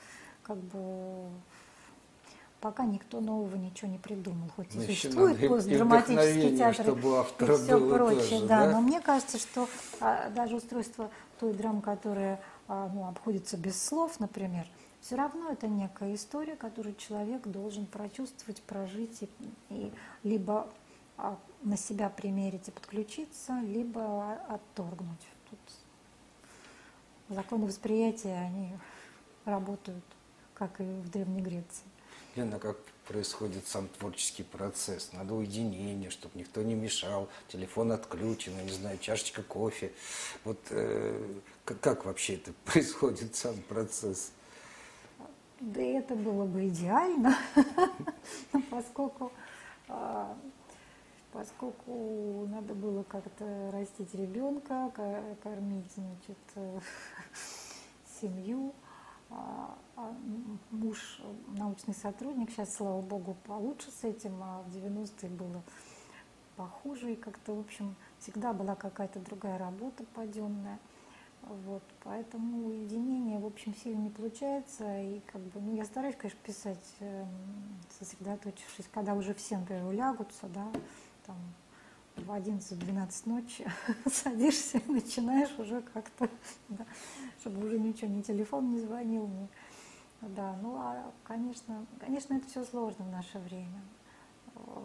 как 0.43 0.57
бы 0.57 1.29
пока 2.61 2.85
никто 2.85 3.19
нового 3.19 3.55
ничего 3.55 3.89
не 3.89 3.97
придумал. 3.97 4.47
Хоть 4.55 4.73
Ну, 4.75 4.81
и 4.81 4.85
еще 4.85 4.93
существует 4.93 5.49
постдраматический 5.49 6.57
театр 6.57 6.89
и 6.89 7.01
все 7.57 7.89
прочее. 7.89 8.29
тоже, 8.29 8.47
да. 8.47 8.65
да? 8.67 8.71
Но 8.71 8.81
мне 8.81 9.01
кажется, 9.01 9.39
что 9.39 9.67
а, 9.99 10.29
даже 10.29 10.55
устройство 10.55 11.09
той 11.39 11.53
драмы, 11.53 11.81
которая 11.81 12.39
а, 12.67 12.89
ну, 12.93 13.07
обходится 13.07 13.57
без 13.57 13.83
слов, 13.83 14.19
например, 14.19 14.65
все 15.01 15.15
равно 15.15 15.51
это 15.51 15.67
некая 15.67 16.13
история, 16.13 16.55
которую 16.55 16.95
человек 16.95 17.47
должен 17.47 17.87
прочувствовать, 17.87 18.61
прожить 18.61 19.23
и, 19.23 19.29
и 19.69 19.91
либо 20.23 20.67
а, 21.17 21.37
на 21.63 21.77
себя 21.77 22.09
примерить 22.09 22.67
и 22.67 22.71
подключиться, 22.71 23.59
либо 23.61 24.33
отторгнуть. 24.47 25.27
Тут 25.49 25.59
законы 27.29 27.65
восприятия, 27.65 28.37
они 28.37 28.73
работают, 29.45 30.03
как 30.53 30.79
и 30.79 30.83
в 30.83 31.09
Древней 31.09 31.41
Греции. 31.41 31.90
Лена, 32.35 32.59
как 32.59 32.77
происходит 33.07 33.67
сам 33.67 33.89
творческий 33.89 34.43
процесс? 34.43 35.11
Надо 35.11 35.33
уединение, 35.33 36.09
чтобы 36.09 36.39
никто 36.39 36.61
не 36.63 36.75
мешал, 36.75 37.27
телефон 37.49 37.91
отключен, 37.91 38.55
я 38.55 38.63
не 38.63 38.71
знаю, 38.71 38.97
чашечка 38.99 39.43
кофе. 39.43 39.91
Вот 40.45 40.59
э, 40.69 41.39
как, 41.65 41.79
как 41.81 42.05
вообще 42.05 42.35
это 42.35 42.53
происходит, 42.65 43.35
сам 43.35 43.55
процесс? 43.63 44.31
Да 45.59 45.81
это 45.81 46.15
было 46.15 46.45
бы 46.45 46.67
идеально, 46.69 47.37
но 48.53 48.61
поскольку, 48.71 49.31
а, 49.89 50.35
поскольку 51.33 52.47
надо 52.49 52.73
было 52.73 53.03
как-то 53.03 53.69
растить 53.71 54.15
ребенка, 54.15 54.89
ко- 54.95 55.35
кормить, 55.43 55.85
значит, 55.93 56.83
семью, 58.21 58.73
муж 60.71 61.21
научный 61.47 61.93
сотрудник, 61.93 62.49
сейчас, 62.51 62.75
слава 62.75 63.01
богу, 63.01 63.35
получше 63.45 63.91
с 63.91 64.03
этим, 64.03 64.41
а 64.41 64.63
в 64.63 64.75
90-е 64.75 65.29
было 65.29 65.61
похуже, 66.55 67.13
и 67.13 67.15
как-то, 67.15 67.53
в 67.53 67.59
общем, 67.59 67.95
всегда 68.19 68.53
была 68.53 68.75
какая-то 68.75 69.19
другая 69.19 69.57
работа 69.57 70.03
подъемная. 70.13 70.79
Вот, 71.41 71.81
поэтому 72.03 72.67
уединение, 72.67 73.39
в 73.39 73.45
общем, 73.45 73.73
сильно 73.75 74.01
не 74.01 74.09
получается. 74.09 75.01
И 75.01 75.21
как 75.31 75.41
бы, 75.41 75.59
ну, 75.59 75.75
я 75.75 75.85
стараюсь, 75.85 76.15
конечно, 76.15 76.39
писать, 76.43 76.95
эм, 76.99 77.27
сосредоточившись, 77.99 78.87
когда 78.93 79.15
уже 79.15 79.33
все, 79.33 79.57
например, 79.57 79.85
улягутся, 79.85 80.47
да, 80.49 80.67
там 81.25 81.37
в 82.15 82.29
11-12 82.29 83.11
ночи 83.25 83.65
садишься 84.11 84.77
и 84.79 84.91
начинаешь 84.91 85.57
уже 85.57 85.81
как-то, 85.81 86.29
да, 86.69 86.85
чтобы 87.39 87.65
уже 87.65 87.79
ничего, 87.79 88.11
ни 88.11 88.21
телефон 88.21 88.69
не 88.69 88.79
звонил, 88.79 89.27
ни... 89.27 89.47
Да, 90.21 90.55
ну, 90.61 90.75
а, 90.77 91.11
конечно, 91.23 91.85
конечно, 91.99 92.35
это 92.35 92.47
все 92.47 92.63
сложно 92.63 93.05
в 93.05 93.11
наше 93.11 93.39
время. 93.39 93.81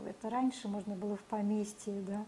Это 0.07 0.31
раньше 0.31 0.67
можно 0.67 0.95
было 0.95 1.17
в 1.17 1.25
поместье, 1.25 2.01
да, 2.01 2.25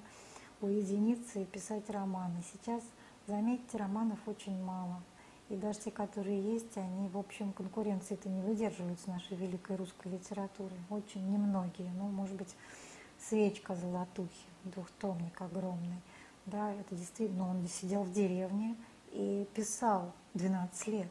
уединиться 0.61 1.41
и 1.41 1.47
писать 1.47 1.89
романы. 1.89 2.43
Сейчас, 2.53 2.83
заметьте, 3.27 3.79
романов 3.79 4.19
очень 4.27 4.63
мало. 4.63 5.03
И 5.49 5.57
даже 5.57 5.79
те, 5.79 5.91
которые 5.91 6.43
есть, 6.53 6.77
они, 6.77 7.09
в 7.09 7.17
общем, 7.17 7.53
конкуренции-то 7.55 8.29
не 8.29 8.43
выдерживают 8.43 9.01
с 9.01 9.07
нашей 9.07 9.37
великой 9.39 9.77
русской 9.77 10.09
литературой. 10.09 10.79
Очень 10.91 11.31
немногие. 11.31 11.91
Ну, 11.97 12.09
может 12.09 12.37
быть, 12.37 12.55
«Свечка 13.19 13.75
золотухи», 13.75 14.47
двухтомник 14.69 15.41
огромный. 15.41 16.01
Да, 16.47 16.73
это 16.73 16.95
действительно, 16.95 17.45
ну, 17.45 17.51
он 17.51 17.69
сидел 17.69 18.03
в 18.03 18.13
деревне 18.13 18.77
и 19.13 19.47
писал 19.55 20.13
12 20.35 20.87
лет. 20.89 21.09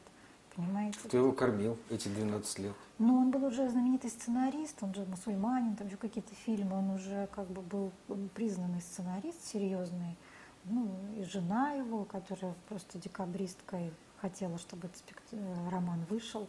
Понимаете? 0.56 0.98
Кто 1.04 1.18
его 1.18 1.32
кормил 1.34 1.78
эти 1.92 2.08
12 2.08 2.60
лет? 2.60 2.74
Ну, 2.98 3.16
он 3.16 3.30
был 3.30 3.46
уже 3.46 3.70
знаменитый 3.70 4.10
сценарист, 4.10 4.82
он 4.82 4.94
же 4.96 5.06
мусульманин, 5.06 5.76
там 5.76 5.86
еще 5.86 5.98
какие-то 5.98 6.34
фильмы, 6.34 6.78
он 6.80 6.90
уже 6.90 7.28
как 7.28 7.48
бы 7.48 7.62
был 7.62 7.92
признанный 8.34 8.82
сценарист 8.82 9.46
серьезный. 9.46 10.18
Ну, 10.64 10.90
и 11.16 11.24
жена 11.24 11.74
его, 11.74 12.06
которая 12.06 12.56
просто 12.68 12.98
декабристка 12.98 13.78
и 13.78 13.92
хотела, 14.20 14.58
чтобы 14.58 14.88
этот 14.88 14.98
спект- 14.98 15.32
э, 15.32 15.70
роман 15.70 16.04
вышел, 16.10 16.48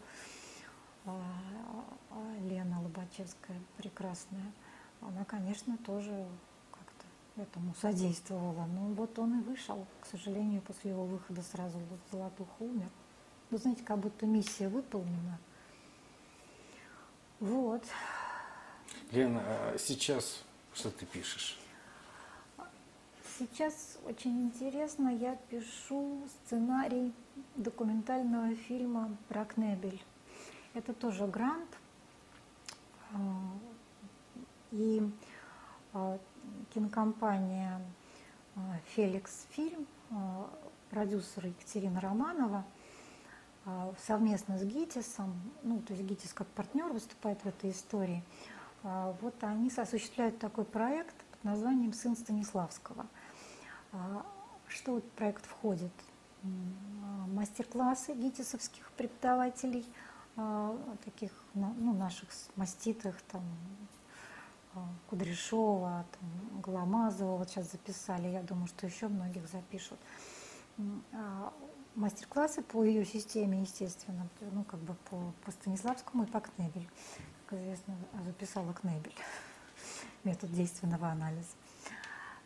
а, 1.05 1.21
а, 2.11 2.39
Лена 2.49 2.81
Лобачевская 2.83 3.61
прекрасная, 3.77 4.53
она, 5.01 5.25
конечно, 5.25 5.77
тоже 5.79 6.27
этому 7.39 7.75
содействовала. 7.81 8.67
Ну, 8.67 8.93
вот 8.95 9.19
он 9.19 9.41
и 9.41 9.43
вышел. 9.43 9.87
К 10.01 10.07
сожалению, 10.07 10.61
после 10.63 10.91
его 10.91 11.05
выхода 11.05 11.43
сразу 11.43 11.79
Золотуха 12.11 12.51
умер. 12.61 12.89
Вы 13.51 13.59
знаете, 13.59 13.83
как 13.83 13.99
будто 13.99 14.27
миссия 14.27 14.69
выполнена. 14.69 15.39
Вот. 17.41 17.83
Лена, 19.11 19.43
а 19.45 19.77
сейчас 19.79 20.43
что 20.75 20.91
ты 20.91 21.07
пишешь? 21.07 21.59
Сейчас 23.39 23.99
очень 24.05 24.47
интересно, 24.47 25.09
я 25.09 25.37
пишу 25.49 26.23
сценарий 26.45 27.13
документального 27.57 28.55
фильма 28.55 29.17
про 29.29 29.45
Кнебель. 29.45 30.03
Это 30.75 30.93
тоже 30.93 31.27
грант. 31.27 31.69
А, 33.13 33.19
И 34.73 35.03
а, 35.93 36.19
кинокомпания 36.75 37.81
а, 38.57 38.61
Феликс 38.95 39.47
Фильм 39.51 39.87
а, 40.11 40.51
продюсер 40.91 41.47
Екатерина 41.47 42.01
Романова 42.01 42.65
а, 43.65 43.93
совместно 44.07 44.59
с 44.59 44.65
ГИТИСом, 44.65 45.35
ну, 45.63 45.81
то 45.81 45.93
есть 45.93 46.05
ГИТИС 46.05 46.33
как 46.33 46.47
партнер 46.49 46.93
выступает 46.93 47.41
в 47.43 47.47
этой 47.47 47.71
истории, 47.71 48.23
вот 48.85 49.35
они 49.41 49.73
осуществляют 49.77 50.39
такой 50.39 50.65
проект 50.65 51.17
под 51.33 51.43
названием 51.43 51.93
«Сын 51.93 52.17
Станиславского». 52.17 53.07
Что 54.69 54.95
в 54.95 55.01
проект 55.17 55.45
входит? 55.45 55.91
Мастер-классы 57.27 58.15
гитисовских 58.15 58.93
преподавателей, 58.93 59.85
таких 61.05 61.33
ну, 61.55 61.93
наших 61.93 62.29
маститых, 62.55 63.21
там, 63.23 63.43
Кудряшова, 65.09 66.05
там, 66.13 66.61
Голомазова, 66.61 67.37
вот 67.37 67.51
сейчас 67.51 67.71
записали, 67.71 68.29
я 68.29 68.43
думаю, 68.43 68.67
что 68.67 68.87
еще 68.87 69.09
многих 69.09 69.49
запишут. 69.49 69.99
Мастер-классы 71.95 72.63
по 72.63 72.85
ее 72.85 73.05
системе, 73.05 73.61
естественно, 73.61 74.29
ну, 74.53 74.63
как 74.65 74.81
бы 74.81 74.95
по, 75.11 75.33
по 75.45 75.51
Станиславскому 75.51 76.25
и 76.25 76.27
по 76.27 76.41
Кнебель. 76.41 76.89
Как 77.47 77.59
известно, 77.61 77.97
записала 78.25 78.73
Кнебель, 78.73 79.15
метод 80.25 80.53
действенного 80.53 81.09
анализа. 81.09 81.57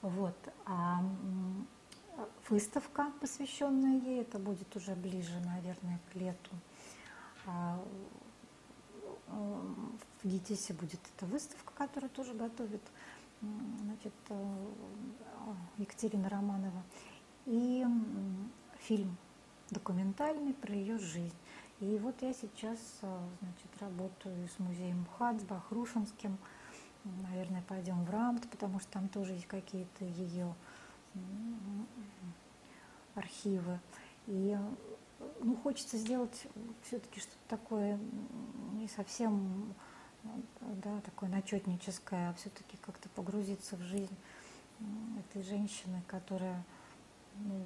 Вот. 0.01 0.37
А 0.65 1.05
выставка, 2.49 3.13
посвященная 3.21 4.01
ей, 4.01 4.23
это 4.23 4.39
будет 4.39 4.75
уже 4.77 4.95
ближе, 4.95 5.39
наверное, 5.45 6.01
к 6.11 6.15
лету. 6.15 6.51
В 10.23 10.29
ГИТИСе 10.29 10.75
будет 10.75 11.01
эта 11.17 11.27
выставка, 11.27 11.73
которую 11.75 12.11
тоже 12.11 12.35
готовит 12.35 12.83
значит, 13.41 14.13
э, 14.29 14.67
Екатерина 15.79 16.29
Романова. 16.29 16.83
И 17.47 17.85
фильм 18.79 19.17
документальный 19.71 20.55
про 20.55 20.73
ее 20.75 20.99
жизнь. 20.99 21.35
И 21.81 21.99
вот 21.99 22.15
я 22.23 22.33
сейчас 22.33 22.79
э, 23.03 23.19
значит, 23.41 23.81
работаю 23.81 24.49
с 24.49 24.59
музеем 24.61 25.01
МХАТ, 25.01 25.41
с 25.41 25.45
Бахрушинским. 25.45 26.39
Наверное, 27.29 27.63
пойдем 27.63 28.05
в 28.05 28.11
Рамт, 28.11 28.49
потому 28.49 28.79
что 28.79 28.93
там 28.93 29.09
тоже 29.09 29.33
есть 29.33 29.49
какие-то 29.49 30.05
ее 30.05 30.55
архивы. 33.17 33.81
И 34.29 34.57
ну, 35.41 35.57
хочется 35.57 35.97
сделать 35.97 36.47
все-таки 36.83 37.19
что-то 37.19 37.39
такое 37.49 37.99
не 38.75 38.87
совсем 38.87 39.75
да, 40.61 41.01
такое 41.01 41.29
начетническое, 41.29 42.31
а 42.31 42.35
все-таки 42.35 42.77
как-то 42.79 43.09
погрузиться 43.11 43.77
в 43.77 43.83
жизнь 43.83 44.17
этой 45.19 45.43
женщины, 45.43 46.03
которая 46.09 46.65
ну, 47.37 47.65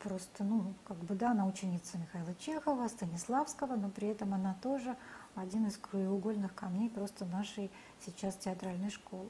просто, 0.00 0.44
ну, 0.44 0.74
как 0.86 0.96
бы, 0.98 1.14
да, 1.14 1.32
она 1.32 1.46
ученица 1.46 1.98
Михаила 1.98 2.34
Чехова, 2.36 2.88
Станиславского, 2.88 3.76
но 3.76 3.90
при 3.90 4.08
этом 4.08 4.34
она 4.34 4.56
тоже 4.62 4.96
один 5.34 5.66
из 5.66 5.76
краеугольных 5.76 6.54
камней 6.54 6.90
просто 6.90 7.24
нашей 7.26 7.70
сейчас 8.04 8.36
театральной 8.36 8.90
школы. 8.90 9.28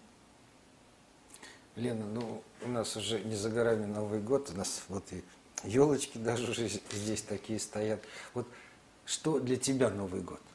Лена, 1.77 2.07
ну, 2.07 2.43
у 2.63 2.69
нас 2.69 2.97
уже 2.97 3.23
не 3.23 3.37
за 3.37 3.51
горами 3.51 3.87
Новый 3.87 4.21
год, 4.21 4.51
у 4.51 4.57
нас 4.57 4.85
вот 4.89 5.13
и 5.13 5.23
елочки 5.65 6.19
даже 6.19 6.51
уже 6.51 6.69
здесь 6.69 7.23
такие 7.23 7.61
стоят. 7.61 8.03
Вот 8.35 8.49
что 9.05 9.39
для 9.39 9.57
тебя 9.57 9.91
Новый 9.91 10.21
год? 10.21 10.41
Ну, 10.41 10.49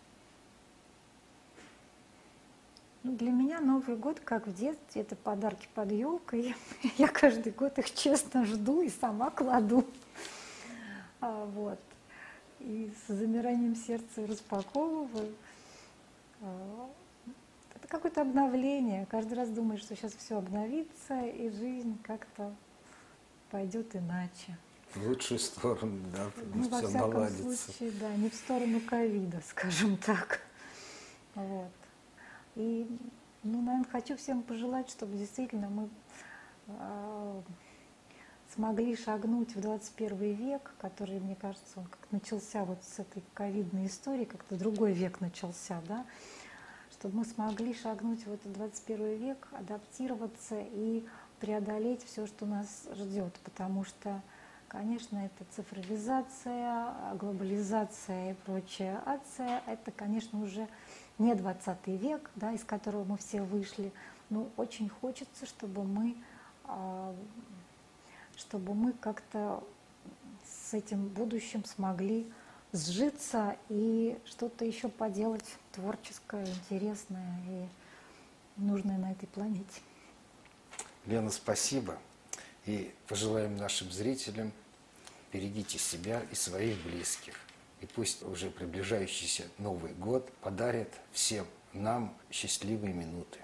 для 3.04 3.32
меня 3.32 3.60
Новый 3.60 3.98
год, 3.98 4.20
как 4.22 4.48
в 4.48 4.54
детстве, 4.54 5.02
это 5.02 5.16
подарки 5.16 5.68
под 5.76 5.92
елкой. 5.92 6.56
Я 6.98 7.08
каждый 7.08 7.52
год 7.52 7.78
их 7.78 7.94
честно 7.94 8.46
жду 8.46 8.82
и 8.82 8.90
сама 8.90 9.30
кладу. 9.30 9.86
А, 11.20 11.46
вот. 11.46 11.80
И 12.60 12.92
с 13.06 13.14
замиранием 13.14 13.76
сердца 13.76 14.26
распаковываю. 14.26 15.34
А, 16.42 16.90
это 17.76 17.88
какое-то 17.90 18.22
обновление. 18.22 19.06
Каждый 19.08 19.34
раз 19.34 19.50
думаешь, 19.50 19.82
что 19.82 19.96
сейчас 19.96 20.14
все 20.14 20.38
обновится, 20.38 21.26
и 21.26 21.50
жизнь 21.50 21.98
как-то 22.04 22.56
пойдет 23.52 23.96
иначе. 23.96 24.58
В 24.96 25.08
лучшую 25.08 25.40
сторону, 25.40 26.00
да, 26.16 26.30
ну, 26.54 26.70
во 26.70 26.82
всяком 26.88 27.12
наладится. 27.12 27.58
случае, 27.58 27.92
да, 28.00 28.16
не 28.16 28.30
в 28.30 28.36
сторону 28.36 28.80
ковида, 28.80 29.42
скажем 29.46 29.98
так. 29.98 30.40
Вот. 31.36 31.72
И, 32.56 32.88
ну, 33.44 33.62
наверное, 33.62 33.90
хочу 33.92 34.16
всем 34.18 34.44
пожелать, 34.44 34.90
чтобы 34.90 35.18
действительно 35.18 35.70
мы 35.70 35.90
э, 36.68 37.42
смогли 38.54 38.96
шагнуть 38.96 39.56
в 39.56 39.62
21 39.62 40.34
век, 40.34 40.72
который, 40.80 41.20
мне 41.20 41.36
кажется, 41.36 41.80
он 41.80 41.86
как 41.86 42.12
начался 42.12 42.64
вот 42.64 42.84
с 42.84 43.00
этой 43.00 43.24
ковидной 43.34 43.88
истории, 43.88 44.26
как-то 44.26 44.56
другой 44.56 44.94
век 44.94 45.20
начался, 45.22 45.82
да, 45.88 46.06
чтобы 46.92 47.18
мы 47.18 47.26
смогли 47.26 47.74
шагнуть 47.74 48.26
в 48.26 48.32
этот 48.32 48.54
21 48.54 49.18
век, 49.18 49.48
адаптироваться 49.52 50.56
и 50.60 51.06
преодолеть 51.40 52.06
все, 52.06 52.28
что 52.28 52.46
нас 52.46 52.88
ждет, 52.96 53.34
потому 53.44 53.84
что, 53.84 54.22
конечно, 54.68 55.18
это 55.18 55.44
цифровизация, 55.56 56.94
глобализация 57.16 58.32
и 58.32 58.36
прочая 58.46 59.02
ация, 59.06 59.62
это, 59.66 59.92
конечно, 59.92 60.42
уже 60.42 60.68
не 61.20 61.36
20 61.36 61.88
век, 61.88 62.30
да, 62.36 62.54
из 62.54 62.64
которого 62.64 63.04
мы 63.04 63.18
все 63.18 63.42
вышли, 63.42 63.92
но 64.30 64.50
очень 64.58 64.90
хочется, 64.90 65.46
чтобы 65.46 65.84
мы, 65.84 66.16
а, 66.66 67.16
чтобы 68.36 68.74
мы 68.74 68.94
как-то 68.94 69.64
с 70.46 70.74
этим 70.74 71.08
будущим 71.08 71.64
смогли 71.66 72.32
сжиться 72.72 73.56
и 73.70 74.18
что-то 74.26 74.66
еще 74.66 74.90
поделать 74.90 75.58
творческое, 75.72 76.46
интересное 76.46 77.40
и 77.48 77.68
нужное 78.58 78.98
на 78.98 79.12
этой 79.12 79.28
планете. 79.28 79.82
Лена, 81.06 81.30
спасибо. 81.30 81.98
И 82.66 82.94
пожелаем 83.08 83.58
нашим 83.58 83.92
зрителям 83.92 84.52
берегите 85.34 85.80
себя 85.80 86.22
и 86.32 86.36
своих 86.36 86.82
близких. 86.84 87.36
И 87.84 87.86
пусть 87.86 88.24
уже 88.24 88.50
приближающийся 88.50 89.44
Новый 89.58 89.92
год 89.92 90.32
подарит 90.42 90.88
всем 91.12 91.46
нам 91.74 92.18
счастливые 92.32 92.94
минуты. 92.94 93.40